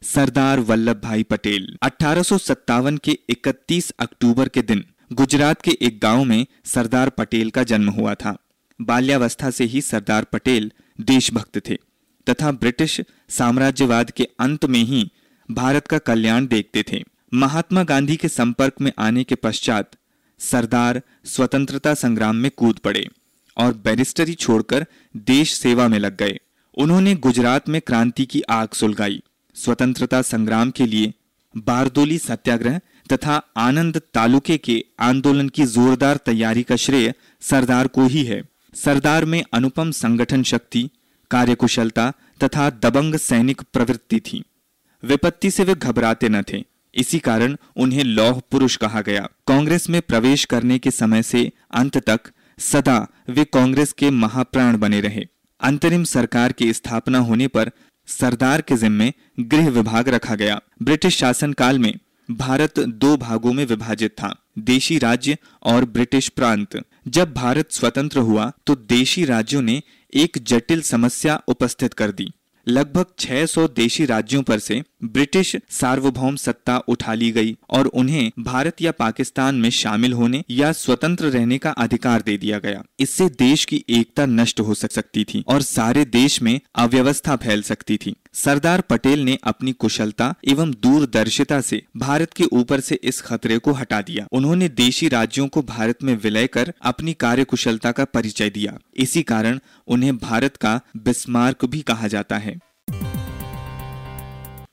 सरदार 0.05 0.61
वल्लभ 0.61 1.01
भाई 1.05 1.23
पटेल, 1.23 1.77
अठारह 1.83 2.23
सौ 2.23 2.39
सत्तावन 2.39 2.97
के 2.97 3.19
31 3.31 3.91
अक्टूबर 3.99 4.49
के 4.49 4.63
दिन 4.63 4.85
गुजरात 5.13 5.63
के 5.63 5.71
एक 5.83 6.01
गाँव 6.03 6.25
में 6.25 6.47
सरदार 6.65 7.09
पटेल 7.09 7.51
का 7.51 7.63
जन्म 7.63 7.91
हुआ 7.91 8.15
था। 8.15 8.37
बाल्यावस्था 8.81 9.51
से 9.51 9.65
ही 9.65 9.81
सरदार 9.81 10.25
पटेल 10.25 10.71
देशभक्त 11.01 11.59
थे, 11.69 11.77
तथा 12.27 12.53
ब्रिटिश 12.53 13.01
साम्राज्यवाद 13.29 14.11
के 14.11 14.29
अंत 14.41 14.65
में 14.65 14.83
ही 14.83 15.11
भारत 15.49 15.87
का 15.87 15.99
कल्याण 15.99 16.47
देखते 16.47 16.85
थे। 16.93 17.03
महात्मा 17.35 17.83
गांधी 17.83 18.17
के 18.17 18.29
संपर्क 18.29 18.81
में 18.81 18.93
आने 18.99 19.25
के 19.25 19.35
पश्चात 19.35 19.91
सरदार 20.41 21.01
स्वतंत्रता 21.25 21.95
संग्राम 21.95 22.37
में 22.37 22.51
कूद 22.57 22.79
पड़े 22.79 23.07
और 23.57 23.73
बैरिस्टरी 23.75 24.35
छोड़कर 24.35 24.87
देश 25.17 25.53
सेवा 25.55 25.89
में 25.89 25.99
लग 25.99 26.17
गए। 26.17 26.39
उन्होंने 26.77 27.15
गुजरात 27.15 27.69
में 27.69 27.81
क्रांति 27.81 28.25
की 28.27 28.41
आग 28.41 28.69
सुलगाई। 28.73 29.23
स्वतंत्रता 29.57 30.23
संग्राम 30.23 30.71
के 30.71 30.87
लिए 30.87 31.13
बारदोली 31.57 32.19
सत्याग्रह 32.19 32.81
तथा 33.13 33.37
आनंद 33.57 34.01
तालुके 34.15 34.57
के 34.59 34.85
आंदोलन 35.01 35.49
की 35.49 35.67
जोरदार 35.67 36.17
तैयारी 36.17 36.63
का 36.63 36.77
श्रेय 36.77 37.13
सरदार 37.41 37.87
को 37.87 38.07
ही 38.07 38.25
है। 38.25 38.43
सरदार 38.75 39.25
में 39.25 39.45
अनुपम 39.53 39.91
संगठन 39.91 40.43
शक्ति, 40.43 40.91
कार्यकुशलता 41.31 42.13
तथा 42.43 42.71
दबंग 42.71 43.15
सैनिक 43.15 43.63
प्रवृत्ति 43.73 44.21
थी। 44.21 44.45
विपत्ति 45.05 45.51
से 45.51 45.65
वे 45.65 45.75
घबराते 45.75 46.29
न 46.29 46.43
थे। 46.43 46.65
इसी 46.95 47.19
कारण 47.19 47.57
उन्हें 47.77 48.05
लौह 48.05 48.43
पुरुष 48.51 48.77
कहा 48.77 49.01
गया। 49.01 49.29
कांग्रेस 49.47 49.91
में 49.91 50.03
प्रवेश 50.03 50.45
करने 50.45 50.79
के 50.79 50.91
समय 50.91 51.23
से 51.23 51.53
अंत 51.75 51.99
तक 51.99 52.21
सदा 52.59 53.09
वे 53.29 53.45
कांग्रेस 53.45 53.93
के 53.93 54.11
महाप्राण 54.11 54.79
बने 54.79 55.01
रहे। 55.01 55.27
अंतरिम 55.61 56.05
सरकार 56.05 56.53
की 56.53 56.73
स्थापना 56.73 57.19
होने 57.19 57.49
पर 57.49 57.71
सरदार 58.07 58.61
के 58.61 58.77
जिम्मे 58.77 59.13
गृह 59.41 59.71
विभाग 59.71 60.09
रखा 60.09 60.35
गया। 60.35 60.61
ब्रिटिश 60.83 61.17
शासन 61.17 61.53
काल 61.53 61.79
में 61.79 61.95
भारत 62.29 62.79
दो 62.79 63.17
भागों 63.17 63.53
में 63.53 63.65
विभाजित 63.67 64.11
था, 64.13 64.35
देशी 64.59 64.99
राज्य 64.99 65.37
और 65.63 65.85
ब्रिटिश 65.85 66.29
प्रांत। 66.29 66.81
जब 67.09 67.33
भारत 67.35 67.73
स्वतंत्र 67.73 68.19
हुआ 68.19 68.53
तो 68.67 68.75
देशी 68.75 69.25
राज्यों 69.25 69.63
ने 69.63 69.83
एक 70.15 70.39
जटिल 70.41 70.83
समस्या 70.83 71.41
उपस्थित 71.49 71.95
कर 71.95 72.13
दी। 72.13 72.29
लगभग 72.69 73.07
600 73.19 73.69
देशी 73.69 74.05
राज्यों 74.05 74.43
पर 74.43 74.59
से 74.59 74.83
ब्रिटिश 75.05 75.57
सार्वभौम 75.71 76.37
सत्ता 76.37 76.79
उठा 76.79 77.15
ली 77.15 77.31
गई 77.31 77.57
और 77.71 77.87
उन्हें 77.87 78.33
भारत 78.39 78.83
या 78.83 78.93
पाकिस्तान 78.93 79.55
में 79.55 79.71
शामिल 79.71 80.13
होने 80.13 80.45
या 80.51 80.73
स्वतंत्र 80.73 81.27
रहने 81.27 81.59
का 81.59 81.71
अधिकार 81.71 82.23
दे 82.23 82.37
दिया 82.37 82.59
गया। 82.59 82.85
इससे 83.01 83.29
देश 83.29 83.65
की 83.65 83.85
एकता 83.89 84.27
नष्ट 84.27 84.61
हो 84.61 84.75
सक, 84.75 84.93
सकती 84.93 85.25
थी 85.25 85.45
और 85.49 85.63
सारे 85.63 86.05
देश 86.05 86.43
में 86.43 86.61
अव्यवस्था 86.75 87.37
फैल 87.37 87.63
सकती 87.63 87.97
थी। 87.97 88.15
सरदार 88.33 88.81
पटेल 88.81 89.21
ने 89.21 89.39
अपनी 89.45 89.73
कुशलता 89.73 90.35
एवं 90.49 90.71
दूरदर्शिता 90.71 91.61
से 91.61 91.83
भारत 91.97 92.33
के 92.33 92.45
ऊपर 92.45 92.81
से 92.81 92.95
इस 92.95 93.21
खतरे 93.21 93.59
को 93.59 93.73
हटा 93.73 94.01
दिया। 94.01 94.27
उन्होंने 94.33 94.69
देशी 94.69 95.09
राज्यों 95.09 95.49
को 95.49 95.63
भारत 95.63 96.03
में 96.03 96.17
विलय 96.17 96.47
कर 96.47 96.73
अपनी 96.83 97.13
कार्य 97.13 97.45
कुशलता 97.45 97.93
का 97.93 98.05
परिचय 98.05 98.51
दिया। 98.51 98.79
इसी 98.97 99.23
कारण 99.23 99.59
उन्हें 99.87 100.17
भारत 100.17 100.57
का 100.57 100.81
बिस्मार्क 100.97 101.65
भी 101.65 101.81
कहा 101.81 102.09
जाता 102.09 102.39
है। 102.39 102.54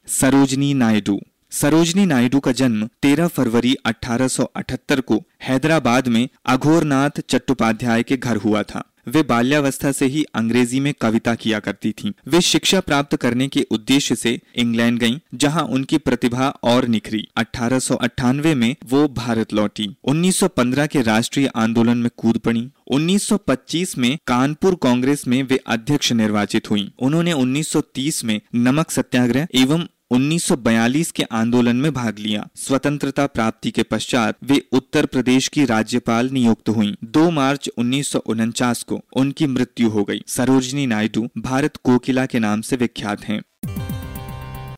सरोजनी 0.08 0.74
नायडू। 0.74 1.20
सरोजनी 1.52 2.06
नायडू 2.06 2.40
का 2.40 2.52
जन्म 2.52 2.88
13 3.02 3.28
फरवरी 3.28 3.76
1878 3.86 5.02
को 5.02 5.22
हैदराबाद 5.44 6.08
में 6.08 6.28
अघोरनाथ 6.46 7.22
चट्टोपाध्याय 7.30 8.04
के 8.04 8.18
घर 8.18 8.38
हुआ 8.38 8.64
था। 8.64 8.84
वे 9.08 9.24
बाल्यावस्था 9.24 9.92
से 9.92 10.06
ही 10.06 10.24
अंग्रेज़ी 10.24 10.80
में 10.80 10.94
कविता 11.02 11.36
किया 11.36 11.60
करती 11.60 11.92
थीं। 11.92 12.12
वे 12.28 12.42
शिक्षा 12.42 12.80
प्राप्त 12.80 13.16
करने 13.16 13.48
के 13.48 13.66
उद्देश्य 13.72 14.16
से 14.16 14.40
इंग्लैंड 14.56 15.00
गईं, 15.00 15.20
जहाँ 15.34 15.64
उनकी 15.64 15.98
प्रतिभा 15.98 16.48
और 16.64 16.88
निखरी। 16.88 17.28
अठारह 17.38 17.80
सौ 17.80 17.96
अठानवे 17.96 18.56
में 18.56 18.76
वो 18.86 19.08
भारत 19.08 19.54
लौटी। 19.54 19.96
1915 20.04 20.88
के 20.88 21.02
राष्ट्रीय 21.02 21.48
आंदोलन 21.56 21.98
में 21.98 22.10
कूद 22.18 22.38
पड़ी। 22.38 22.70
1925 22.88 23.98
में 23.98 24.18
कानपुर 24.28 24.76
कांग्रेस 24.76 25.28
में 25.28 25.44
वे 25.44 25.60
अध्यक्ष 25.68 26.12
निर्वाचित 26.12 26.70
हुई। 26.70 26.92
उन्होंने 27.00 27.34
1930 27.34 28.26
में 28.26 28.42
नमक 28.56 28.92
सत्याग्रह 28.92 29.48
एवं 29.56 29.86
1942 30.12 31.12
के 31.12 31.24
आंदोलन 31.24 31.76
में 31.76 31.92
भाग 31.94 32.18
लिया। 32.20 32.48
स्वतंत्रता 32.56 33.26
प्राप्ति 33.28 33.72
के 33.72 33.84
पश्चात 33.84 34.38
वे 34.44 34.62
उत्तर 34.72 35.06
प्रदेश 35.06 35.48
की 35.48 35.64
राज्यपाल 35.66 36.30
नियुक्त 36.30 36.70
हुई। 36.70 36.96
2 37.06 37.30
मार्च 37.32 37.70
उन्नीस 37.78 38.08
सौ 38.08 38.20
उनचास 38.26 38.82
को 38.84 39.00
उनकी 39.16 39.48
मृत्यु 39.48 39.90
हो 39.90 40.04
गई। 40.04 40.22
सरोजनी 40.28 40.86
नायडू 40.88 41.28
भारत 41.40 41.78
कोकिला 41.84 42.26
के 42.26 42.40
नाम 42.40 42.62
से 42.62 42.76
विख्यात 42.76 43.24
हैं। 43.26 43.42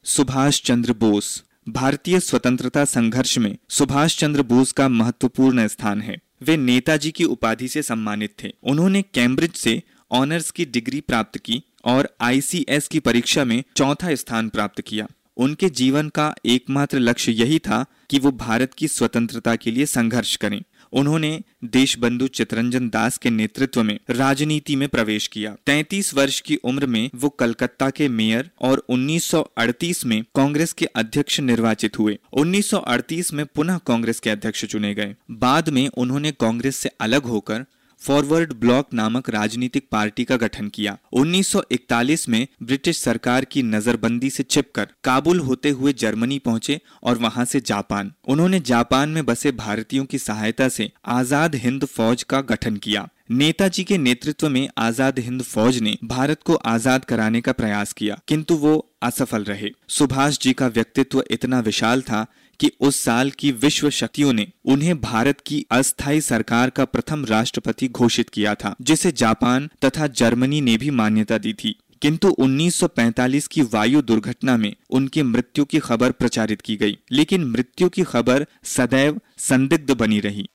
सुभाष 0.05 0.61
चंद्र 0.61 0.93
बोस 0.95 1.43
भारतीय 1.69 2.19
स्वतंत्रता 2.19 2.85
संघर्ष 2.85 3.37
में 3.37 3.55
सुभाष 3.71 4.17
चंद्र 4.19 4.43
बोस 4.43 4.71
का 4.71 4.87
महत्वपूर्ण 4.91 5.67
स्थान 5.67 6.01
है। 6.01 6.17
वे 6.41 6.57
नेताजी 6.59 7.11
की 7.11 7.23
उपाधि 7.25 7.67
से 7.67 7.83
सम्मानित 7.83 8.35
थे। 8.43 8.53
उन्होंने 8.63 9.01
कैम्ब्रिज 9.13 9.55
से 9.55 9.81
ऑनर्स 10.11 10.51
की 10.51 10.65
डिग्री 10.67 11.01
प्राप्त 11.01 11.37
की 11.39 11.61
और 11.85 12.09
आईसीएस 12.21 12.87
की 12.87 12.99
परीक्षा 13.01 13.43
में 13.45 13.63
चौथा 13.75 14.15
स्थान 14.15 14.49
प्राप्त 14.49 14.81
किया। 14.81 15.07
उनके 15.37 15.69
जीवन 15.69 16.09
का 16.09 16.35
एकमात्र 16.45 16.99
लक्ष्य 16.99 17.31
यही 17.31 17.59
था 17.59 17.85
कि 18.09 18.19
वो 18.19 18.31
भारत 18.31 18.73
की 18.73 18.87
स्वतंत्रता 18.87 19.55
के 19.55 19.71
लिए 19.71 19.85
संघर्ष 19.85 20.35
करें। 20.35 20.61
उन्होंने 20.93 21.41
देशबंधु 21.63 22.27
चितरंजन 22.27 22.89
दास 22.89 23.17
के 23.17 23.29
नेतृत्व 23.29 23.83
में 23.83 23.99
राजनीति 24.09 24.75
में 24.75 24.89
प्रवेश 24.89 25.27
किया। 25.27 25.55
33 25.65 26.13
वर्ष 26.13 26.39
की 26.39 26.55
उम्र 26.55 26.85
में 26.85 27.09
वो 27.15 27.29
कलकत्ता 27.29 27.89
के 27.89 28.07
मेयर 28.09 28.49
और 28.61 28.85
1938 28.89 30.05
में 30.05 30.23
कांग्रेस 30.23 30.73
के 30.73 30.85
अध्यक्ष 30.85 31.39
निर्वाचित 31.39 31.99
हुए। 31.99 32.19
1938 32.33 33.33
में 33.33 33.45
पुनः 33.45 33.77
कांग्रेस 33.77 34.19
के 34.19 34.29
अध्यक्ष 34.29 34.65
चुने 34.65 34.93
गए। 34.93 35.15
बाद 35.31 35.69
में 35.69 35.87
उन्होंने 35.87 36.31
कांग्रेस 36.31 36.75
से 36.75 36.89
अलग 36.99 37.23
होकर 37.23 37.65
फॉरवर्ड 38.03 38.53
ब्लॉक 38.53 38.93
नामक 38.93 39.29
राजनीतिक 39.29 39.87
पार्टी 39.91 40.23
का 40.23 40.37
गठन 40.37 40.67
किया। 40.69 40.97
1941 41.13 42.27
में 42.29 42.47
ब्रिटिश 42.63 42.99
सरकार 42.99 43.45
की 43.45 43.63
नजरबंदी 43.63 44.29
से 44.29 44.43
चिपकर 44.45 44.87
काबुल 45.03 45.39
होते 45.39 45.69
हुए 45.71 45.93
जर्मनी 45.95 46.39
पहुँचे 46.41 46.79
और 47.03 47.17
वहाँ 47.17 47.45
से 47.45 47.61
जापान। 47.61 48.11
उन्होंने 48.27 48.59
जापान 48.61 49.09
में 49.09 49.25
बसे 49.25 49.51
भारतीयों 49.53 50.05
की 50.05 50.17
सहायता 50.19 50.69
से 50.69 50.91
आज़ाद 51.13 51.55
हिंद 51.55 51.85
फौज 51.87 52.23
का 52.23 52.41
गठन 52.43 52.77
किया। 52.77 53.07
नेताजी 53.31 53.83
के 53.83 53.97
नेतृत्व 53.97 54.49
में 54.49 54.67
आज़ाद 54.77 55.19
हिंद 55.19 55.41
फौज 55.43 55.77
ने 55.79 55.97
भारत 56.05 56.41
को 56.43 56.55
आज़ाद 56.55 57.05
कराने 57.05 57.41
का 57.41 57.51
प्रयास 57.51 57.93
किया, 57.93 58.19
किंतु 58.27 58.55
वो 58.55 58.73
असफल 59.03 59.43
रहे। 59.43 59.69
सुभाष 59.89 60.39
जी 60.39 60.53
का 60.53 60.67
व्यक्तित्व 60.69 61.23
इतना 61.31 61.59
विशाल 61.61 62.01
था 62.01 62.25
कि 62.59 62.71
उस 62.79 63.03
साल 63.03 63.31
की 63.31 63.51
विश्व 63.51 63.89
शक्तियों 63.89 64.33
ने 64.33 64.47
उन्हें 64.65 65.01
भारत 65.01 65.41
की 65.41 65.65
अस्थायी 65.71 66.21
सरकार 66.21 66.69
का 66.69 66.85
प्रथम 66.85 67.25
राष्ट्रपति 67.25 67.87
घोषित 67.87 68.29
किया 68.29 68.55
था, 68.55 68.75
जिसे 68.81 69.11
जापान 69.11 69.69
तथा 69.85 70.07
जर्मनी 70.07 70.61
ने 70.61 70.77
भी 70.77 70.89
मान्यता 70.89 71.37
दी 71.37 71.53
थी। 71.53 71.79
किंतु 72.01 72.27
1945 72.27 73.47
की 73.47 73.61
वायु 73.61 74.01
दुर्घटना 74.01 74.57
में 74.57 74.75
उनकी 74.89 75.21
मृत्यु 75.21 75.65
की 75.65 75.79
खबर 75.79 76.11
प्रचारित 76.11 76.61
की 76.61 76.75
गई, 76.75 76.97
लेकिन 77.11 77.43
मृत्यु 77.43 77.89
की 77.89 78.03
खबर 78.03 78.45
सदैव 78.63 79.19
संदिग्ध 79.37 79.91
बनी 79.91 80.19
रही। 80.19 80.49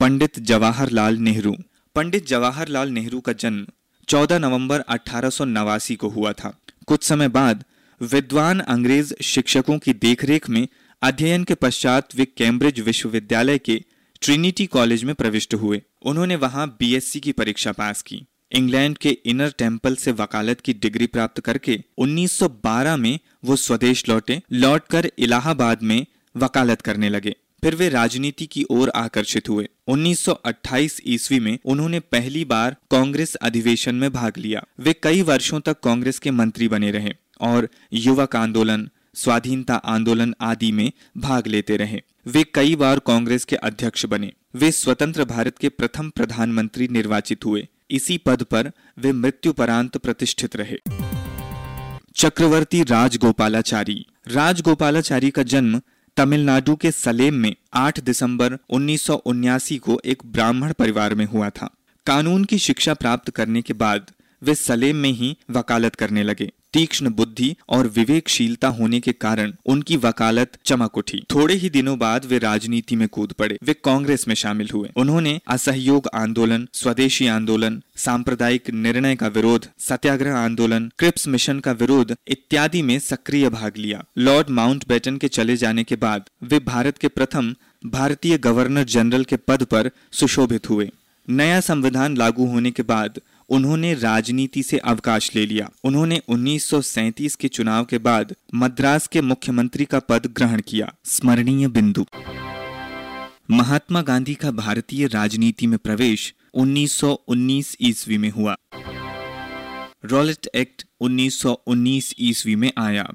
पंडित 0.00 0.38
जवाहरलाल 0.38 1.16
नेहरू। 1.16 1.56
पंडित 1.94 2.28
जवाहरलाल 2.28 2.88
नेहरू 2.88 3.20
का 3.20 3.32
जन्म 3.32 3.66
14 4.08 4.38
नवंबर 4.38 4.80
अठारह 4.80 5.30
सौ 5.30 5.44
नवासी 5.44 5.96
को 5.96 6.08
हुआ 6.08 6.32
था। 6.32 6.58
कुछ 6.86 7.04
समय 7.04 7.28
बाद 7.28 7.64
विद्वान 8.02 8.60
अंग्रेज़ 8.60 9.14
शिक्षकों 9.22 9.78
की 9.78 9.92
देखरेख 9.92 10.48
में 10.48 10.68
अध्ययन 11.02 11.44
के 11.44 11.54
पश्चात 11.54 12.16
वे 12.16 12.24
कैम्ब्रिज 12.24 12.80
विश्वविद्यालय 12.80 13.58
के 13.58 13.84
ट्रिनिटी 14.20 14.66
कॉलेज 14.66 15.04
में 15.04 15.14
प्रविष्ट 15.14 15.54
हुए। 15.54 15.82
उन्होंने 16.02 16.36
वहाँ 16.36 16.76
बीएससी 16.80 17.20
की 17.20 17.32
परीक्षा 17.32 17.72
पास 17.72 18.02
की। 18.02 18.26
इंग्लैंड 18.52 18.98
के 18.98 19.10
इनर 19.10 19.54
टेंपल 19.58 19.96
से 19.96 20.12
वकालत 20.12 20.60
की 20.60 20.72
डिग्री 20.72 21.06
प्राप्त 21.06 21.40
करके 21.40 21.84
1912 21.98 22.96
में 22.96 23.18
वो 23.44 23.56
स्वदेश 23.56 24.08
लौटे, 24.08 24.42
लौटकर 24.52 25.12
इलाहाबाद 25.18 25.82
में 25.82 26.06
वकालत 26.36 26.80
करने 26.80 27.08
लगे। 27.08 27.36
फिर 27.62 27.74
वे 27.74 27.88
राजनीति 27.88 28.46
की 28.46 28.64
ओर 28.70 28.88
आकर्षित 28.88 29.48
हुए। 29.48 29.68
1928 29.86 31.00
ईस्वी 31.06 31.40
में 31.40 31.58
उन्होंने 31.64 32.00
पहली 32.00 32.44
बार 32.44 32.76
कांग्रेस 32.90 33.34
अधिवेशन 33.34 33.94
में 33.94 34.12
भाग 34.12 34.32
लिया। 34.38 34.64
वे 34.80 34.92
कई 35.02 35.22
वर्षों 35.22 35.60
तक 35.60 35.80
कांग्रेस 35.80 36.18
के 36.18 36.30
मंत्री 36.30 36.68
बने 36.68 36.90
रहे। 36.90 37.12
और 37.40 37.68
युवक 37.92 38.36
आंदोलन, 38.36 38.88
स्वाधीनता 39.14 39.74
आंदोलन 39.74 40.34
आदि 40.40 40.72
में 40.72 40.90
भाग 41.18 41.46
लेते 41.46 41.76
रहे। 41.76 42.02
वे 42.26 42.44
कई 42.54 42.76
बार 42.76 42.98
कांग्रेस 42.98 43.44
के 43.44 43.56
अध्यक्ष 43.56 44.06
बने। 44.06 44.32
वे 44.54 44.70
स्वतंत्र 44.72 45.24
भारत 45.24 45.58
के 45.58 45.68
प्रथम 45.68 46.10
प्रधानमंत्री 46.10 46.88
निर्वाचित 46.88 47.44
हुए। 47.44 47.66
इसी 47.90 48.18
पद 48.18 48.42
पर 48.42 48.70
वे 48.98 49.12
मृत्युपरांत 49.12 49.96
प्रतिष्ठित 49.96 50.56
रहे। 50.56 50.78
चक्रवर्ती 52.16 52.82
राजगोपालाचारी। 52.82 54.04
राजगोपालाचारी 54.28 55.30
का 55.30 55.42
जन्म 55.42 55.80
तमिलनाडु 56.16 56.74
के 56.76 56.90
सलेम 56.90 57.34
में 57.34 57.54
8 57.74 58.00
दिसंबर 58.00 58.58
उन्नीस 58.70 59.06
को 59.82 60.00
एक 60.04 60.22
ब्राह्मण 60.26 60.72
परिवार 60.72 61.14
में 61.14 61.24
हुआ 61.24 61.50
था। 61.50 61.70
कानून 62.06 62.44
की 62.44 62.58
शिक्षा 62.58 62.94
प्राप्त 62.94 63.30
करने 63.30 63.62
के 63.62 63.72
बाद 63.72 64.10
वे 64.42 64.54
सलेम 64.54 64.96
में 64.96 65.10
ही 65.10 65.36
वकालत 65.50 65.94
करने 65.94 66.22
लगे। 66.22 66.52
तीक्ष्ण 66.72 67.10
बुद्धि 67.10 67.56
और 67.68 67.86
विवेकशीलता 67.86 68.68
होने 68.68 69.00
के 69.00 69.12
कारण 69.12 69.52
उनकी 69.66 69.96
वकालत 69.96 70.58
चमक 70.64 70.96
उठी। 70.96 71.24
थोड़े 71.34 71.54
ही 71.54 71.70
दिनों 71.70 71.98
बाद 71.98 72.24
वे 72.24 72.38
राजनीति 72.38 72.96
में 72.96 73.08
कूद 73.08 73.32
पड़े। 73.32 73.58
वे 73.62 73.74
कांग्रेस 73.74 74.28
में 74.28 74.34
शामिल 74.34 74.68
हुए। 74.74 74.90
उन्होंने 74.96 75.40
असहयोग 75.48 76.08
आंदोलन, 76.14 76.68
स्वदेशी 76.72 77.26
आंदोलन, 77.26 77.82
सांप्रदायिक 77.96 78.70
निर्णय 78.70 79.16
का 79.16 79.26
विरोध, 79.26 79.66
सत्याग्रह 79.78 80.36
आंदोलन, 80.36 80.92
क्रिप्स 80.98 81.28
मिशन 81.28 81.60
का 81.60 81.72
विरोध 81.72 82.14
इत्यादि 82.28 82.82
में 82.82 82.98
सक्रिय 82.98 83.48
भाग 83.48 83.72
लिया। 83.76 84.04
लॉर्ड 84.18 84.50
माउंट 84.50 84.88
बेटन 84.88 85.16
के 85.16 85.28
चले 85.28 85.56
जाने 85.56 85.84
के 85.84 85.96
बाद 85.96 86.24
वे 86.42 86.58
भारत 86.58 86.98
के 86.98 87.08
प्रथम 87.08 87.54
भारतीय 87.86 88.38
गवर्नर 88.38 88.84
जनरल 88.84 89.24
के 89.24 89.36
पद 89.36 89.62
पर 89.62 89.90
सुशोभित 90.12 90.70
हुए। 90.70 90.90
नया 91.30 91.60
संविधान 91.60 92.16
लागू 92.16 92.46
होने 92.46 92.70
के 92.70 92.82
बाद 92.82 93.20
उन्होंने 93.48 93.94
राजनीति 93.94 94.62
से 94.62 94.78
अवकाश 94.78 95.30
ले 95.34 95.46
लिया। 95.46 95.70
उन्होंने 95.84 96.20
1937 96.28 97.36
के 97.36 97.48
चुनाव 97.48 97.84
के 97.84 97.98
बाद 97.98 98.34
मद्रास 98.54 99.06
के 99.06 99.20
मुख्यमंत्री 99.20 99.84
का 99.84 99.98
पद 99.98 100.26
ग्रहण 100.26 100.60
किया। 100.60 100.94
स्मरणीय 101.04 101.68
बिंदु। 101.68 102.06
महात्मा 103.50 104.02
गांधी 104.02 104.34
का 104.34 104.50
भारतीय 104.50 105.06
राजनीति 105.06 105.66
में 105.66 105.78
प्रवेश 105.78 106.34
1919 106.54 107.76
ईस्वी 107.80 108.18
में 108.18 108.30
हुआ। 108.30 108.56
रॉलेट 110.04 110.48
एक्ट 110.54 110.84
1919 111.00 112.14
ईस्वी 112.20 112.56
में 112.56 112.72
आया। 112.78 113.12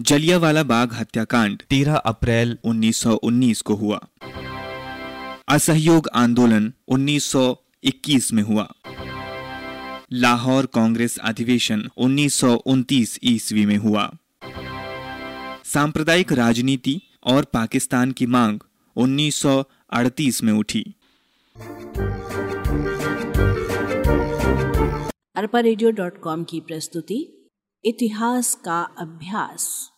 जलियावाला 0.00 0.62
बाग 0.62 0.94
हत्याकांड 0.94 1.62
13 1.70 1.96
अप्रैल 1.96 2.58
1919 2.64 3.62
को 3.62 3.74
हुआ। 3.74 4.00
असहयोग 5.48 6.08
आंदोलन 6.14 6.72
1921 7.86 8.32
में 8.32 8.42
हुआ। 8.42 8.72
लाहौर 10.12 10.66
कांग्रेस 10.66 11.18
अधिवेशन 11.18 11.88
उन्नीस 11.96 13.18
ईस्वी 13.24 13.66
में 13.66 13.76
हुआ। 13.76 14.16
सांप्रदायिक 15.64 16.32
राजनीति 16.32 17.00
और 17.24 17.44
पाकिस्तान 17.44 18.12
की 18.12 18.26
मांग 18.26 18.60
1938 18.96 20.42
में 20.42 20.52
उठी। 20.52 20.94
अरपा 25.36 25.60
रेडियो 25.60 25.90
डॉट 25.90 26.20
कॉम 26.20 26.44
की 26.44 26.60
प्रस्तुति, 26.60 27.48
इतिहास 27.84 28.54
का 28.54 28.82
अभ्यास। 28.82 29.90